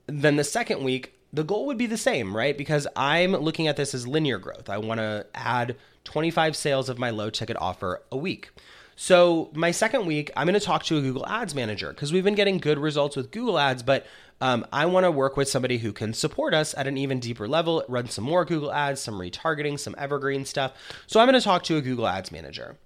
Then 0.06 0.36
the 0.36 0.44
second 0.44 0.84
week, 0.84 1.17
the 1.32 1.44
goal 1.44 1.66
would 1.66 1.78
be 1.78 1.86
the 1.86 1.96
same, 1.96 2.36
right? 2.36 2.56
Because 2.56 2.86
I'm 2.96 3.32
looking 3.32 3.66
at 3.66 3.76
this 3.76 3.94
as 3.94 4.06
linear 4.06 4.38
growth. 4.38 4.68
I 4.70 4.78
want 4.78 4.98
to 4.98 5.26
add 5.34 5.76
25 6.04 6.56
sales 6.56 6.88
of 6.88 6.98
my 6.98 7.10
low 7.10 7.30
ticket 7.30 7.56
offer 7.60 8.02
a 8.10 8.16
week. 8.16 8.50
So, 8.96 9.50
my 9.54 9.70
second 9.70 10.06
week, 10.06 10.32
I'm 10.36 10.46
going 10.48 10.58
to 10.58 10.64
talk 10.64 10.82
to 10.84 10.98
a 10.98 11.00
Google 11.00 11.24
Ads 11.28 11.54
manager 11.54 11.90
because 11.90 12.12
we've 12.12 12.24
been 12.24 12.34
getting 12.34 12.58
good 12.58 12.80
results 12.80 13.14
with 13.14 13.30
Google 13.30 13.56
Ads, 13.56 13.84
but 13.84 14.04
um, 14.40 14.66
I 14.72 14.86
want 14.86 15.04
to 15.04 15.12
work 15.12 15.36
with 15.36 15.48
somebody 15.48 15.78
who 15.78 15.92
can 15.92 16.12
support 16.12 16.52
us 16.52 16.74
at 16.76 16.88
an 16.88 16.98
even 16.98 17.20
deeper 17.20 17.46
level, 17.46 17.84
run 17.88 18.08
some 18.08 18.24
more 18.24 18.44
Google 18.44 18.72
Ads, 18.72 19.00
some 19.00 19.14
retargeting, 19.14 19.78
some 19.78 19.94
evergreen 19.98 20.44
stuff. 20.44 20.72
So, 21.06 21.20
I'm 21.20 21.28
going 21.28 21.38
to 21.38 21.44
talk 21.44 21.62
to 21.64 21.76
a 21.76 21.80
Google 21.80 22.08
Ads 22.08 22.32
manager. 22.32 22.76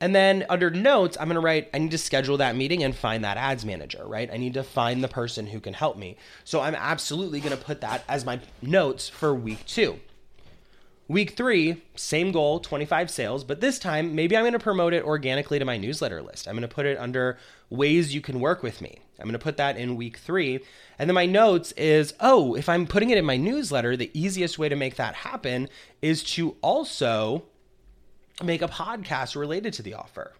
And 0.00 0.14
then 0.14 0.46
under 0.48 0.70
notes, 0.70 1.16
I'm 1.20 1.28
going 1.28 1.34
to 1.34 1.40
write, 1.40 1.68
I 1.74 1.78
need 1.78 1.90
to 1.90 1.98
schedule 1.98 2.38
that 2.38 2.56
meeting 2.56 2.82
and 2.82 2.96
find 2.96 3.22
that 3.24 3.36
ads 3.36 3.66
manager, 3.66 4.02
right? 4.06 4.30
I 4.32 4.38
need 4.38 4.54
to 4.54 4.62
find 4.62 5.04
the 5.04 5.08
person 5.08 5.46
who 5.46 5.60
can 5.60 5.74
help 5.74 5.98
me. 5.98 6.16
So 6.44 6.60
I'm 6.60 6.74
absolutely 6.74 7.40
going 7.40 7.56
to 7.56 7.62
put 7.62 7.82
that 7.82 8.02
as 8.08 8.24
my 8.24 8.40
notes 8.62 9.08
for 9.08 9.34
week 9.34 9.66
two. 9.66 10.00
Week 11.06 11.32
three, 11.32 11.82
same 11.96 12.30
goal, 12.30 12.60
25 12.60 13.10
sales, 13.10 13.42
but 13.42 13.60
this 13.60 13.80
time 13.80 14.14
maybe 14.14 14.36
I'm 14.36 14.44
going 14.44 14.52
to 14.52 14.60
promote 14.60 14.94
it 14.94 15.02
organically 15.02 15.58
to 15.58 15.64
my 15.64 15.76
newsletter 15.76 16.22
list. 16.22 16.46
I'm 16.46 16.54
going 16.54 16.62
to 16.62 16.72
put 16.72 16.86
it 16.86 16.98
under 16.98 17.36
ways 17.68 18.14
you 18.14 18.20
can 18.20 18.38
work 18.38 18.62
with 18.62 18.80
me. 18.80 19.00
I'm 19.18 19.24
going 19.24 19.32
to 19.32 19.38
put 19.40 19.56
that 19.56 19.76
in 19.76 19.96
week 19.96 20.18
three. 20.18 20.60
And 21.00 21.10
then 21.10 21.14
my 21.14 21.26
notes 21.26 21.72
is 21.72 22.14
oh, 22.20 22.54
if 22.54 22.68
I'm 22.68 22.86
putting 22.86 23.10
it 23.10 23.18
in 23.18 23.24
my 23.24 23.36
newsletter, 23.36 23.96
the 23.96 24.10
easiest 24.14 24.56
way 24.56 24.68
to 24.68 24.76
make 24.76 24.94
that 24.96 25.16
happen 25.16 25.68
is 26.00 26.22
to 26.34 26.56
also 26.62 27.42
make 28.42 28.62
a 28.62 28.68
podcast 28.68 29.36
related 29.36 29.72
to 29.74 29.82
the 29.82 29.94
offer. 29.94 30.32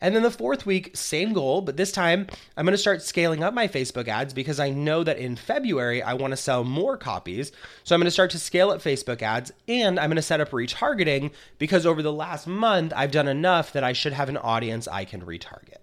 And 0.00 0.14
then 0.14 0.22
the 0.22 0.30
fourth 0.30 0.64
week, 0.64 0.96
same 0.96 1.32
goal, 1.32 1.60
but 1.60 1.76
this 1.76 1.90
time 1.90 2.28
I'm 2.56 2.64
going 2.64 2.72
to 2.72 2.78
start 2.78 3.02
scaling 3.02 3.42
up 3.42 3.52
my 3.52 3.66
Facebook 3.66 4.06
ads 4.06 4.32
because 4.32 4.60
I 4.60 4.70
know 4.70 5.02
that 5.02 5.18
in 5.18 5.34
February 5.34 6.02
I 6.02 6.14
want 6.14 6.30
to 6.30 6.36
sell 6.36 6.62
more 6.62 6.96
copies. 6.96 7.50
So 7.82 7.94
I'm 7.94 8.00
going 8.00 8.06
to 8.06 8.12
start 8.12 8.30
to 8.30 8.38
scale 8.38 8.70
up 8.70 8.80
Facebook 8.80 9.22
ads 9.22 9.52
and 9.66 9.98
I'm 9.98 10.08
going 10.08 10.16
to 10.16 10.22
set 10.22 10.40
up 10.40 10.50
retargeting 10.50 11.32
because 11.58 11.84
over 11.84 12.00
the 12.00 12.12
last 12.12 12.46
month 12.46 12.92
I've 12.94 13.10
done 13.10 13.26
enough 13.26 13.72
that 13.72 13.82
I 13.82 13.92
should 13.92 14.12
have 14.12 14.28
an 14.28 14.36
audience 14.36 14.86
I 14.86 15.04
can 15.04 15.22
retarget. 15.22 15.78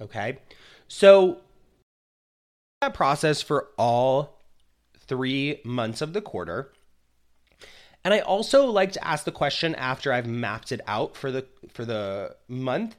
Okay. 0.00 0.38
So 0.86 1.40
that 2.80 2.94
process 2.94 3.42
for 3.42 3.68
all 3.76 4.44
three 5.08 5.60
months 5.64 6.00
of 6.00 6.12
the 6.12 6.20
quarter. 6.20 6.72
And 8.06 8.14
I 8.14 8.20
also 8.20 8.66
like 8.66 8.92
to 8.92 9.04
ask 9.04 9.24
the 9.24 9.32
question 9.32 9.74
after 9.74 10.12
I've 10.12 10.28
mapped 10.28 10.70
it 10.70 10.80
out 10.86 11.16
for 11.16 11.32
the 11.32 11.44
for 11.72 11.84
the 11.84 12.36
month, 12.46 12.94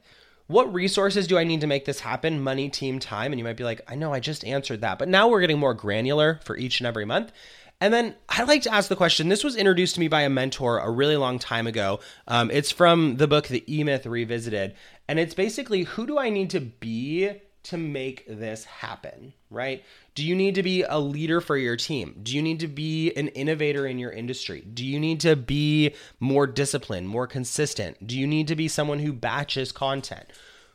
what 0.48 0.70
resources 0.70 1.26
do 1.26 1.38
I 1.38 1.44
need 1.44 1.62
to 1.62 1.66
make 1.66 1.86
this 1.86 2.00
happen? 2.00 2.42
Money, 2.42 2.68
team, 2.68 2.98
time. 2.98 3.32
And 3.32 3.38
you 3.38 3.44
might 3.44 3.56
be 3.56 3.64
like, 3.64 3.80
I 3.88 3.94
know 3.94 4.12
I 4.12 4.20
just 4.20 4.44
answered 4.44 4.82
that. 4.82 4.98
But 4.98 5.08
now 5.08 5.28
we're 5.28 5.40
getting 5.40 5.58
more 5.58 5.72
granular 5.72 6.40
for 6.44 6.58
each 6.58 6.80
and 6.80 6.86
every 6.86 7.06
month. 7.06 7.32
And 7.80 7.94
then 7.94 8.16
I 8.28 8.42
like 8.42 8.60
to 8.64 8.74
ask 8.74 8.90
the 8.90 8.96
question. 8.96 9.30
This 9.30 9.42
was 9.42 9.56
introduced 9.56 9.94
to 9.94 10.00
me 10.00 10.08
by 10.08 10.20
a 10.20 10.28
mentor 10.28 10.78
a 10.78 10.90
really 10.90 11.16
long 11.16 11.38
time 11.38 11.66
ago. 11.66 12.00
Um, 12.26 12.50
it's 12.50 12.70
from 12.70 13.16
the 13.16 13.26
book 13.26 13.48
The 13.48 13.64
E 13.66 13.84
Myth 13.84 14.04
Revisited. 14.04 14.74
And 15.08 15.18
it's 15.18 15.32
basically 15.32 15.84
who 15.84 16.06
do 16.06 16.18
I 16.18 16.28
need 16.28 16.50
to 16.50 16.60
be 16.60 17.30
to 17.68 17.76
make 17.76 18.24
this 18.26 18.64
happen, 18.64 19.34
right? 19.50 19.84
Do 20.14 20.24
you 20.24 20.34
need 20.34 20.54
to 20.54 20.62
be 20.62 20.82
a 20.82 20.98
leader 20.98 21.40
for 21.40 21.56
your 21.56 21.76
team? 21.76 22.18
Do 22.22 22.34
you 22.34 22.40
need 22.40 22.60
to 22.60 22.68
be 22.68 23.12
an 23.12 23.28
innovator 23.28 23.86
in 23.86 23.98
your 23.98 24.10
industry? 24.10 24.62
Do 24.62 24.84
you 24.84 24.98
need 24.98 25.20
to 25.20 25.36
be 25.36 25.94
more 26.18 26.46
disciplined, 26.46 27.08
more 27.08 27.26
consistent? 27.26 28.06
Do 28.06 28.18
you 28.18 28.26
need 28.26 28.48
to 28.48 28.56
be 28.56 28.68
someone 28.68 29.00
who 29.00 29.12
batches 29.12 29.70
content? 29.70 30.26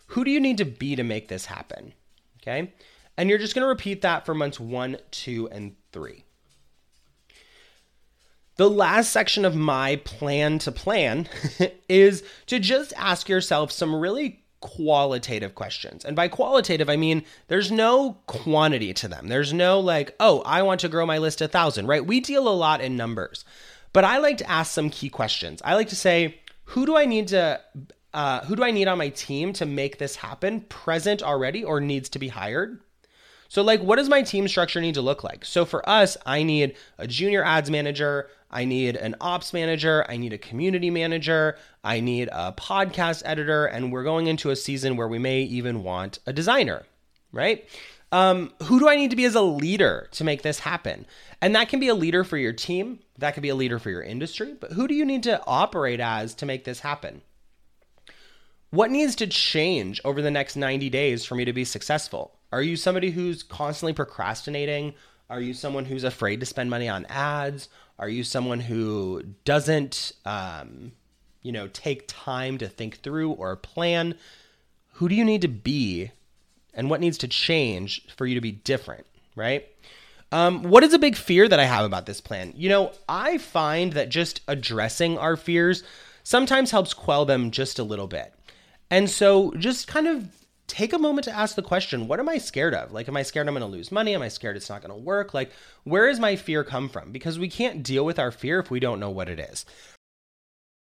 Who 0.08 0.24
do 0.24 0.30
you 0.30 0.40
need 0.40 0.60
to 0.60 0.66
be 0.66 0.96
to 0.96 1.04
make 1.04 1.30
this 1.30 1.48
happen? 1.48 1.94
Okay. 2.42 2.74
And 3.18 3.30
you're 3.30 3.40
just 3.40 3.56
going 3.56 3.64
to 3.64 3.70
repeat 3.70 4.02
that 4.02 4.26
for 4.26 4.36
months 4.36 4.60
one, 4.60 4.98
two, 5.10 5.50
and 5.50 5.76
three. 5.92 6.26
The 8.58 8.70
last 8.70 9.12
section 9.12 9.46
of 9.46 9.56
my 9.56 9.96
plan 9.96 10.60
to 10.60 10.72
plan 10.72 11.28
is 11.90 12.24
to 12.46 12.60
just 12.60 12.94
ask 12.96 13.28
yourself 13.28 13.72
some 13.72 13.96
really 13.96 14.43
qualitative 14.64 15.56
questions. 15.56 16.06
And 16.06 16.16
by 16.16 16.30
qualitative, 16.30 16.90
I 16.90 16.96
mean 16.96 17.26
there's 17.50 17.70
no 17.70 18.18
quantity 18.28 18.94
to 18.94 19.10
them. 19.10 19.28
There's 19.28 19.52
no 19.52 19.82
like, 19.82 20.16
oh, 20.22 20.42
I 20.46 20.62
want 20.62 20.80
to 20.82 20.90
grow 20.90 21.06
my 21.06 21.18
list 21.18 21.42
a 21.42 21.50
thousand, 21.50 21.88
right? 21.88 22.06
We 22.06 22.22
deal 22.22 22.48
a 22.48 22.56
lot 22.56 22.80
in 22.80 22.96
numbers. 22.96 23.44
But 23.92 24.06
I 24.06 24.20
like 24.20 24.38
to 24.38 24.50
ask 24.50 24.72
some 24.72 24.90
key 24.90 25.10
questions. 25.10 25.62
I 25.66 25.76
like 25.76 25.90
to 25.90 25.98
say, 25.98 26.40
who 26.64 26.86
do 26.86 26.96
I 26.96 27.06
need 27.06 27.28
to 27.28 27.60
uh, 28.14 28.46
who 28.46 28.56
do 28.56 28.64
I 28.64 28.72
need 28.72 28.88
on 28.88 28.98
my 28.98 29.10
team 29.10 29.52
to 29.54 29.66
make 29.66 29.98
this 29.98 30.16
happen? 30.16 30.62
Present 30.62 31.22
already 31.22 31.64
or 31.64 31.82
needs 31.82 32.08
to 32.10 32.20
be 32.20 32.30
hired? 32.30 32.80
So, 33.50 33.62
like, 33.62 33.82
what 33.82 33.98
does 33.98 34.10
my 34.10 34.22
team 34.22 34.48
structure 34.48 34.82
need 34.82 34.96
to 34.96 35.02
look 35.02 35.24
like? 35.24 35.46
So, 35.46 35.66
for 35.66 35.88
us, 35.88 36.16
I 36.26 36.44
need 36.44 36.76
a 36.98 37.06
junior 37.06 37.44
ads 37.44 37.70
manager, 37.70 38.30
I 38.54 38.66
need 38.66 38.96
an 38.96 39.16
ops 39.20 39.52
manager, 39.52 40.06
I 40.08 40.16
need 40.16 40.32
a 40.32 40.38
community 40.38 40.92
manager, 40.92 41.58
I 41.84 42.00
need 42.00 42.30
a 42.32 42.54
podcast 42.54 43.24
editor, 43.26 43.66
and 43.66 43.92
we're 43.92 44.04
going 44.04 44.28
into 44.28 44.52
a 44.52 44.56
season 44.56 44.96
where 44.96 45.08
we 45.08 45.18
may 45.18 45.42
even 45.42 45.82
want 45.84 46.20
a 46.28 46.32
designer, 46.32 46.84
right? 47.32 47.68
Um, 48.12 48.54
who 48.62 48.80
do 48.80 48.88
I 48.88 48.96
need 48.96 49.10
to 49.10 49.16
be 49.16 49.26
as 49.26 49.34
a 49.34 49.42
leader 49.42 50.08
to 50.12 50.24
make 50.24 50.44
this 50.44 50.60
happen? 50.60 51.08
And 51.42 51.56
that 51.56 51.68
can 51.68 51.80
be 51.80 51.88
a 51.88 51.96
leader 51.96 52.24
for 52.24 52.38
your 52.38 52.54
team, 52.54 53.00
that 53.18 53.34
can 53.34 53.42
be 53.42 53.50
a 53.50 53.56
leader 53.56 53.80
for 53.80 53.90
your 53.90 54.04
industry, 54.04 54.56
but 54.60 54.74
who 54.74 54.88
do 54.88 54.94
you 54.94 55.04
need 55.04 55.24
to 55.24 55.44
operate 55.48 56.00
as 56.00 56.36
to 56.36 56.46
make 56.46 56.64
this 56.64 56.82
happen? 56.82 57.24
What 58.70 58.92
needs 58.92 59.16
to 59.16 59.28
change 59.28 60.00
over 60.06 60.22
the 60.22 60.32
next 60.32 60.56
90 60.56 60.92
days 60.92 61.26
for 61.26 61.34
me 61.34 61.44
to 61.44 61.54
be 61.54 61.66
successful? 61.66 62.36
Are 62.52 62.62
you 62.62 62.76
somebody 62.76 63.10
who's 63.10 63.42
constantly 63.42 63.94
procrastinating? 63.94 64.94
Are 65.30 65.42
you 65.42 65.56
someone 65.56 65.86
who's 65.86 66.04
afraid 66.04 66.40
to 66.42 66.46
spend 66.46 66.70
money 66.70 66.88
on 66.88 67.08
ads? 67.08 67.68
Are 68.00 68.10
you 68.10 68.24
someone 68.24 68.60
who 68.60 69.24
doesn't, 69.46 70.14
um, 70.26 70.94
you 71.42 71.52
know, 71.52 71.68
take 71.68 72.06
time 72.08 72.58
to 72.58 72.68
think 72.68 73.00
through 73.00 73.32
or 73.32 73.56
plan? 73.56 74.16
Who 74.94 75.10
do 75.10 75.16
you 75.16 75.26
need 75.26 75.42
to 75.42 75.48
be, 75.48 76.12
and 76.74 76.90
what 76.90 77.02
needs 77.02 77.18
to 77.20 77.28
change 77.28 78.08
for 78.16 78.26
you 78.26 78.36
to 78.36 78.42
be 78.42 78.52
different? 78.52 79.06
Right. 79.36 79.68
Um, 80.32 80.64
what 80.64 80.84
is 80.84 80.94
a 80.94 81.00
big 81.00 81.16
fear 81.16 81.48
that 81.48 81.60
I 81.60 81.66
have 81.66 81.86
about 81.86 82.08
this 82.08 82.20
plan? 82.20 82.54
You 82.56 82.70
know, 82.70 82.92
I 83.08 83.38
find 83.38 83.94
that 83.94 84.10
just 84.10 84.42
addressing 84.48 85.18
our 85.18 85.38
fears 85.38 85.84
sometimes 86.24 86.72
helps 86.72 86.94
quell 86.94 87.26
them 87.26 87.52
just 87.52 87.78
a 87.78 87.84
little 87.84 88.08
bit. 88.08 88.34
And 88.90 89.10
so 89.10 89.52
just 89.58 89.88
kind 89.88 90.08
of 90.08 90.28
take 90.74 90.92
a 90.92 90.98
moment 90.98 91.24
to 91.24 91.32
ask 91.32 91.56
the 91.56 91.62
question 91.62 92.08
what 92.08 92.20
am 92.20 92.28
i 92.28 92.40
scared 92.40 92.74
of? 92.74 92.92
Like 92.92 93.08
am 93.08 93.16
i 93.16 93.22
scared 93.22 93.48
i'm 93.48 93.54
going 93.54 93.62
to 93.62 93.68
lose 93.68 93.92
money? 93.92 94.16
Am 94.16 94.24
i 94.24 94.28
scared 94.28 94.58
it's 94.58 94.70
not 94.70 94.82
going 94.82 94.92
to 94.94 95.06
work? 95.06 95.34
Like 95.34 95.52
where 95.84 96.08
does 96.08 96.20
my 96.20 96.36
fear 96.36 96.64
come 96.64 96.90
from? 96.90 97.12
Because 97.12 97.38
we 97.38 97.48
can't 97.48 97.84
deal 97.84 98.04
with 98.04 98.18
our 98.18 98.32
fear 98.32 98.60
if 98.60 98.72
we 98.72 98.80
don't 98.80 99.00
know 99.00 99.12
what 99.12 99.30
it 99.30 99.40
is. 99.40 99.66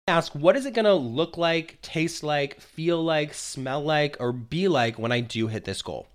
Ask 0.08 0.34
what 0.34 0.56
is 0.56 0.65
it 0.65 0.74
going 0.74 0.86
to 0.86 0.95
look 0.95 1.38
like, 1.38 1.80
taste 1.84 2.24
like, 2.24 2.60
feel 2.60 3.04
like, 3.04 3.36
smell 3.36 3.84
like, 3.84 4.17
or 4.19 4.32
be 4.32 4.67
like 4.67 4.98
when 4.98 5.12
I 5.12 5.19
do 5.19 5.48
hit 5.48 5.65
this 5.65 5.84
goal? 5.84 6.08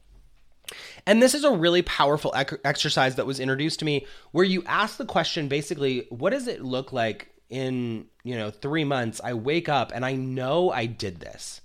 And 1.07 1.23
this 1.23 1.35
is 1.35 1.45
a 1.45 1.51
really 1.53 1.83
powerful 1.83 2.33
ec- 2.35 2.61
exercise 2.65 3.17
that 3.17 3.27
was 3.27 3.39
introduced 3.39 3.79
to 3.81 3.85
me 3.85 4.07
where 4.33 4.45
you 4.45 4.65
ask 4.67 4.97
the 4.97 5.05
question 5.05 5.47
basically, 5.47 6.07
what 6.11 6.31
does 6.31 6.49
it 6.49 6.63
look 6.63 6.93
like 6.93 7.31
in, 7.49 8.07
you 8.25 8.37
know, 8.37 8.51
3 8.51 8.85
months? 8.85 9.21
I 9.23 9.35
wake 9.35 9.69
up 9.69 9.93
and 9.95 10.05
I 10.05 10.15
know 10.15 10.71
I 10.71 10.87
did 10.87 11.21
this? 11.21 11.61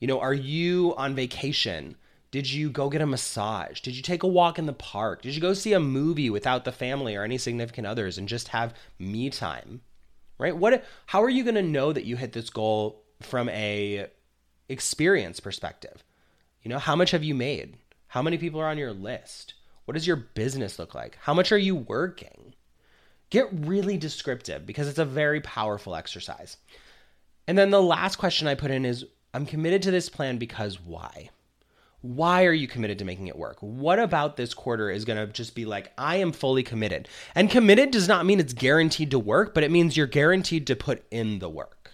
You 0.00 0.08
know, 0.08 0.20
are 0.20 0.34
you 0.34 0.94
on 0.96 1.14
vacation? 1.14 1.96
Did 2.30 2.50
you 2.50 2.70
go 2.70 2.90
get 2.90 3.00
a 3.00 3.06
massage? 3.06 3.80
Did 3.80 3.96
you 3.96 4.02
take 4.02 4.22
a 4.22 4.28
walk 4.28 4.58
in 4.58 4.66
the 4.66 4.72
park? 4.72 5.22
Did 5.22 5.34
you 5.34 5.40
go 5.40 5.54
see 5.54 5.72
a 5.72 5.80
movie 5.80 6.28
without 6.28 6.64
the 6.64 6.72
family 6.72 7.16
or 7.16 7.22
any 7.22 7.38
significant 7.38 7.86
others 7.86 8.18
and 8.18 8.28
just 8.28 8.48
have 8.48 8.74
me 8.98 9.30
time? 9.30 9.80
right? 10.38 10.56
What 10.56 10.84
how 11.06 11.22
are 11.22 11.30
you 11.30 11.44
going 11.44 11.54
to 11.56 11.62
know 11.62 11.92
that 11.92 12.04
you 12.04 12.16
hit 12.16 12.32
this 12.32 12.50
goal 12.50 13.02
from 13.20 13.48
a 13.48 14.06
experience 14.68 15.40
perspective? 15.40 16.04
You 16.62 16.70
know, 16.70 16.78
how 16.78 16.96
much 16.96 17.12
have 17.12 17.24
you 17.24 17.34
made? 17.34 17.76
How 18.08 18.22
many 18.22 18.38
people 18.38 18.60
are 18.60 18.68
on 18.68 18.78
your 18.78 18.92
list? 18.92 19.54
What 19.84 19.94
does 19.94 20.06
your 20.06 20.16
business 20.16 20.78
look 20.78 20.94
like? 20.94 21.16
How 21.20 21.34
much 21.34 21.52
are 21.52 21.58
you 21.58 21.76
working? 21.76 22.54
Get 23.30 23.48
really 23.52 23.96
descriptive 23.96 24.66
because 24.66 24.88
it's 24.88 24.98
a 24.98 25.04
very 25.04 25.40
powerful 25.40 25.94
exercise. 25.94 26.56
And 27.46 27.56
then 27.56 27.70
the 27.70 27.82
last 27.82 28.16
question 28.16 28.48
I 28.48 28.54
put 28.54 28.70
in 28.70 28.84
is 28.84 29.04
I'm 29.36 29.44
committed 29.44 29.82
to 29.82 29.90
this 29.90 30.08
plan 30.08 30.38
because 30.38 30.80
why? 30.80 31.28
Why 32.00 32.46
are 32.46 32.54
you 32.54 32.66
committed 32.66 33.00
to 33.00 33.04
making 33.04 33.26
it 33.26 33.36
work? 33.36 33.58
What 33.60 33.98
about 33.98 34.38
this 34.38 34.54
quarter 34.54 34.88
is 34.90 35.04
going 35.04 35.18
to 35.18 35.30
just 35.30 35.54
be 35.54 35.66
like, 35.66 35.92
I 35.98 36.16
am 36.16 36.32
fully 36.32 36.62
committed? 36.62 37.06
And 37.34 37.50
committed 37.50 37.90
does 37.90 38.08
not 38.08 38.24
mean 38.24 38.40
it's 38.40 38.54
guaranteed 38.54 39.10
to 39.10 39.18
work, 39.18 39.52
but 39.52 39.62
it 39.62 39.70
means 39.70 39.94
you're 39.94 40.06
guaranteed 40.06 40.66
to 40.68 40.74
put 40.74 41.04
in 41.10 41.38
the 41.38 41.50
work, 41.50 41.90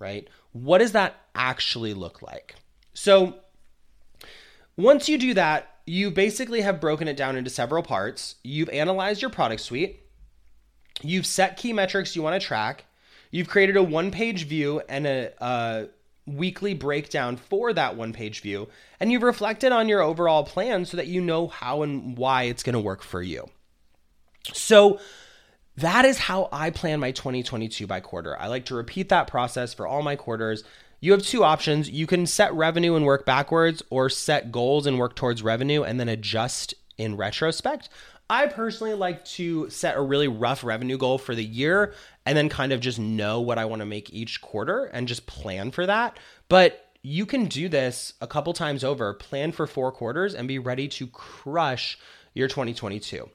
right? 0.00 0.28
What 0.50 0.78
does 0.78 0.90
that 0.90 1.14
actually 1.36 1.94
look 1.94 2.20
like? 2.20 2.56
So, 2.94 3.36
once 4.76 5.08
you 5.08 5.18
do 5.18 5.34
that, 5.34 5.70
you 5.86 6.10
basically 6.10 6.62
have 6.62 6.80
broken 6.80 7.06
it 7.06 7.16
down 7.16 7.36
into 7.36 7.48
several 7.48 7.84
parts. 7.84 8.34
You've 8.42 8.70
analyzed 8.70 9.22
your 9.22 9.30
product 9.30 9.60
suite, 9.60 10.00
you've 11.00 11.26
set 11.26 11.58
key 11.58 11.72
metrics 11.72 12.16
you 12.16 12.22
want 12.22 12.42
to 12.42 12.44
track, 12.44 12.86
you've 13.30 13.48
created 13.48 13.76
a 13.76 13.84
one 13.84 14.10
page 14.10 14.48
view 14.48 14.82
and 14.88 15.06
a, 15.06 15.32
a 15.38 15.88
weekly 16.36 16.74
breakdown 16.74 17.36
for 17.36 17.72
that 17.72 17.96
one 17.96 18.12
page 18.12 18.40
view, 18.40 18.68
and 19.00 19.10
you've 19.10 19.22
reflected 19.22 19.72
on 19.72 19.88
your 19.88 20.02
overall 20.02 20.44
plan 20.44 20.84
so 20.84 20.96
that 20.96 21.06
you 21.06 21.20
know 21.20 21.48
how 21.48 21.82
and 21.82 22.16
why 22.16 22.44
it's 22.44 22.62
going 22.62 22.74
to 22.74 22.80
work 22.80 23.02
for 23.02 23.22
you. 23.22 23.48
So, 24.52 25.00
that 25.76 26.04
is 26.04 26.18
how 26.18 26.48
I 26.50 26.70
plan 26.70 26.98
my 26.98 27.12
2022 27.12 27.86
by 27.86 28.00
quarter. 28.00 28.36
I 28.36 28.48
like 28.48 28.64
to 28.66 28.74
repeat 28.74 29.10
that 29.10 29.28
process 29.28 29.72
for 29.72 29.86
all 29.86 30.02
my 30.02 30.16
quarters. 30.16 30.64
You 31.00 31.12
have 31.12 31.22
two 31.22 31.44
options. 31.44 31.88
You 31.88 32.06
can 32.08 32.26
set 32.26 32.52
revenue 32.52 32.96
and 32.96 33.04
work 33.04 33.24
backwards, 33.24 33.82
or 33.88 34.08
set 34.08 34.50
goals 34.50 34.86
and 34.86 34.98
work 34.98 35.14
towards 35.14 35.42
revenue 35.42 35.84
and 35.84 36.00
then 36.00 36.08
adjust 36.08 36.74
in 36.96 37.16
retrospect. 37.16 37.88
I 38.30 38.46
personally 38.46 38.94
like 38.94 39.24
to 39.26 39.70
set 39.70 39.96
a 39.96 40.02
really 40.02 40.28
rough 40.28 40.62
revenue 40.62 40.98
goal 40.98 41.18
for 41.18 41.34
the 41.34 41.44
year 41.44 41.94
and 42.26 42.36
then 42.36 42.48
kind 42.48 42.72
of 42.72 42.80
just 42.80 42.98
know 42.98 43.40
what 43.40 43.58
I 43.58 43.64
want 43.64 43.80
to 43.80 43.86
make 43.86 44.12
each 44.12 44.40
quarter 44.42 44.84
and 44.84 45.08
just 45.08 45.26
plan 45.26 45.70
for 45.70 45.86
that. 45.86 46.18
But 46.48 46.84
you 47.02 47.24
can 47.24 47.46
do 47.46 47.68
this 47.68 48.12
a 48.20 48.26
couple 48.26 48.52
times 48.52 48.84
over, 48.84 49.14
plan 49.14 49.52
for 49.52 49.66
four 49.66 49.92
quarters, 49.92 50.34
and 50.34 50.46
be 50.46 50.58
ready 50.58 50.88
to 50.88 51.06
crush 51.06 51.98
your 52.34 52.48
2022. 52.48 53.30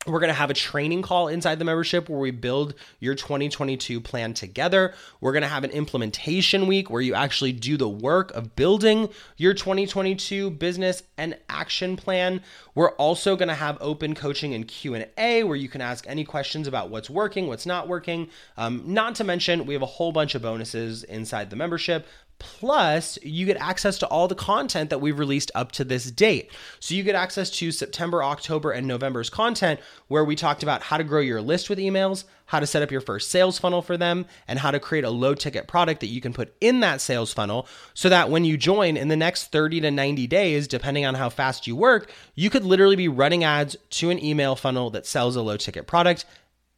we're 0.06 0.18
going 0.18 0.28
to 0.28 0.34
have 0.34 0.50
a 0.50 0.54
training 0.54 1.02
call 1.02 1.28
inside 1.28 1.58
the 1.58 1.64
membership 1.64 2.08
where 2.08 2.18
we 2.18 2.32
build 2.32 2.74
your 2.98 3.14
2022 3.14 4.00
plan 4.00 4.34
together. 4.34 4.94
We're 5.20 5.32
going 5.32 5.42
to 5.42 5.48
have 5.48 5.62
an 5.62 5.70
implementation 5.70 6.66
week 6.66 6.90
where 6.90 7.00
you 7.00 7.14
actually 7.14 7.52
do 7.52 7.76
the 7.76 7.88
work 7.88 8.32
of 8.32 8.56
building 8.56 9.08
your 9.36 9.54
2022 9.54 10.50
business 10.50 11.04
and 11.16 11.38
action 11.48 11.96
plan. 11.96 12.42
We're 12.74 12.92
also 12.92 13.36
going 13.36 13.48
to 13.48 13.54
have 13.54 13.78
open 13.80 14.14
coaching 14.14 14.54
and 14.54 14.66
Q&A 14.66 15.44
where 15.44 15.56
you 15.56 15.68
can 15.68 15.80
ask 15.80 16.04
any 16.08 16.24
questions 16.24 16.66
about 16.66 16.90
what's 16.90 17.08
working, 17.08 17.46
what's 17.46 17.66
not 17.66 17.86
working. 17.86 18.28
Um, 18.56 18.82
not 18.86 19.14
to 19.16 19.24
mention, 19.24 19.66
we 19.66 19.74
have 19.74 19.82
a 19.82 19.86
whole 19.86 20.10
bunch 20.10 20.34
of 20.34 20.42
bonuses 20.42 21.04
inside 21.04 21.50
the 21.50 21.56
membership. 21.56 22.06
Plus, 22.42 23.18
you 23.22 23.46
get 23.46 23.56
access 23.56 23.98
to 23.98 24.06
all 24.06 24.28
the 24.28 24.34
content 24.34 24.90
that 24.90 25.00
we've 25.00 25.18
released 25.18 25.50
up 25.54 25.72
to 25.72 25.84
this 25.84 26.10
date. 26.10 26.50
So, 26.80 26.94
you 26.94 27.02
get 27.02 27.14
access 27.14 27.50
to 27.50 27.72
September, 27.72 28.22
October, 28.22 28.72
and 28.72 28.86
November's 28.86 29.30
content 29.30 29.80
where 30.08 30.24
we 30.24 30.36
talked 30.36 30.62
about 30.62 30.82
how 30.82 30.96
to 30.96 31.04
grow 31.04 31.20
your 31.20 31.40
list 31.40 31.70
with 31.70 31.78
emails, 31.78 32.24
how 32.46 32.60
to 32.60 32.66
set 32.66 32.82
up 32.82 32.90
your 32.90 33.00
first 33.00 33.30
sales 33.30 33.58
funnel 33.58 33.80
for 33.80 33.96
them, 33.96 34.26
and 34.46 34.58
how 34.58 34.70
to 34.70 34.78
create 34.78 35.04
a 35.04 35.10
low 35.10 35.34
ticket 35.34 35.66
product 35.66 36.00
that 36.00 36.08
you 36.08 36.20
can 36.20 36.32
put 36.32 36.54
in 36.60 36.80
that 36.80 37.00
sales 37.00 37.32
funnel 37.32 37.66
so 37.94 38.08
that 38.08 38.28
when 38.28 38.44
you 38.44 38.56
join 38.56 38.96
in 38.96 39.08
the 39.08 39.16
next 39.16 39.52
30 39.52 39.80
to 39.80 39.90
90 39.90 40.26
days, 40.26 40.68
depending 40.68 41.06
on 41.06 41.14
how 41.14 41.28
fast 41.28 41.66
you 41.66 41.74
work, 41.74 42.10
you 42.34 42.50
could 42.50 42.64
literally 42.64 42.96
be 42.96 43.08
running 43.08 43.42
ads 43.42 43.76
to 43.88 44.10
an 44.10 44.22
email 44.22 44.54
funnel 44.54 44.90
that 44.90 45.06
sells 45.06 45.36
a 45.36 45.42
low 45.42 45.56
ticket 45.56 45.86
product 45.86 46.24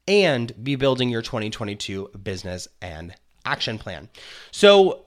and 0.06 0.52
be 0.62 0.76
building 0.76 1.08
your 1.08 1.22
2022 1.22 2.10
business 2.22 2.68
and 2.80 3.14
action 3.44 3.78
plan. 3.78 4.08
So, 4.50 5.06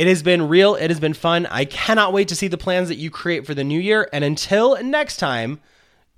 It 0.01 0.07
has 0.07 0.23
been 0.23 0.47
real. 0.47 0.73
It 0.73 0.89
has 0.89 0.99
been 0.99 1.13
fun. 1.13 1.45
I 1.45 1.63
cannot 1.63 2.11
wait 2.11 2.27
to 2.29 2.35
see 2.35 2.47
the 2.47 2.57
plans 2.57 2.87
that 2.87 2.97
you 2.97 3.11
create 3.11 3.45
for 3.45 3.53
the 3.53 3.63
new 3.63 3.79
year. 3.79 4.09
And 4.11 4.23
until 4.23 4.81
next 4.83 5.17
time, 5.17 5.59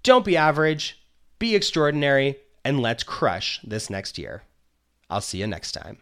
don't 0.04 0.24
be 0.24 0.38
average, 0.38 1.04
be 1.38 1.54
extraordinary, 1.54 2.38
and 2.64 2.80
let's 2.80 3.04
crush 3.04 3.60
this 3.62 3.90
next 3.90 4.18
year. 4.18 4.44
I'll 5.10 5.20
see 5.20 5.40
you 5.40 5.48
next 5.48 5.74
time. 5.74 5.98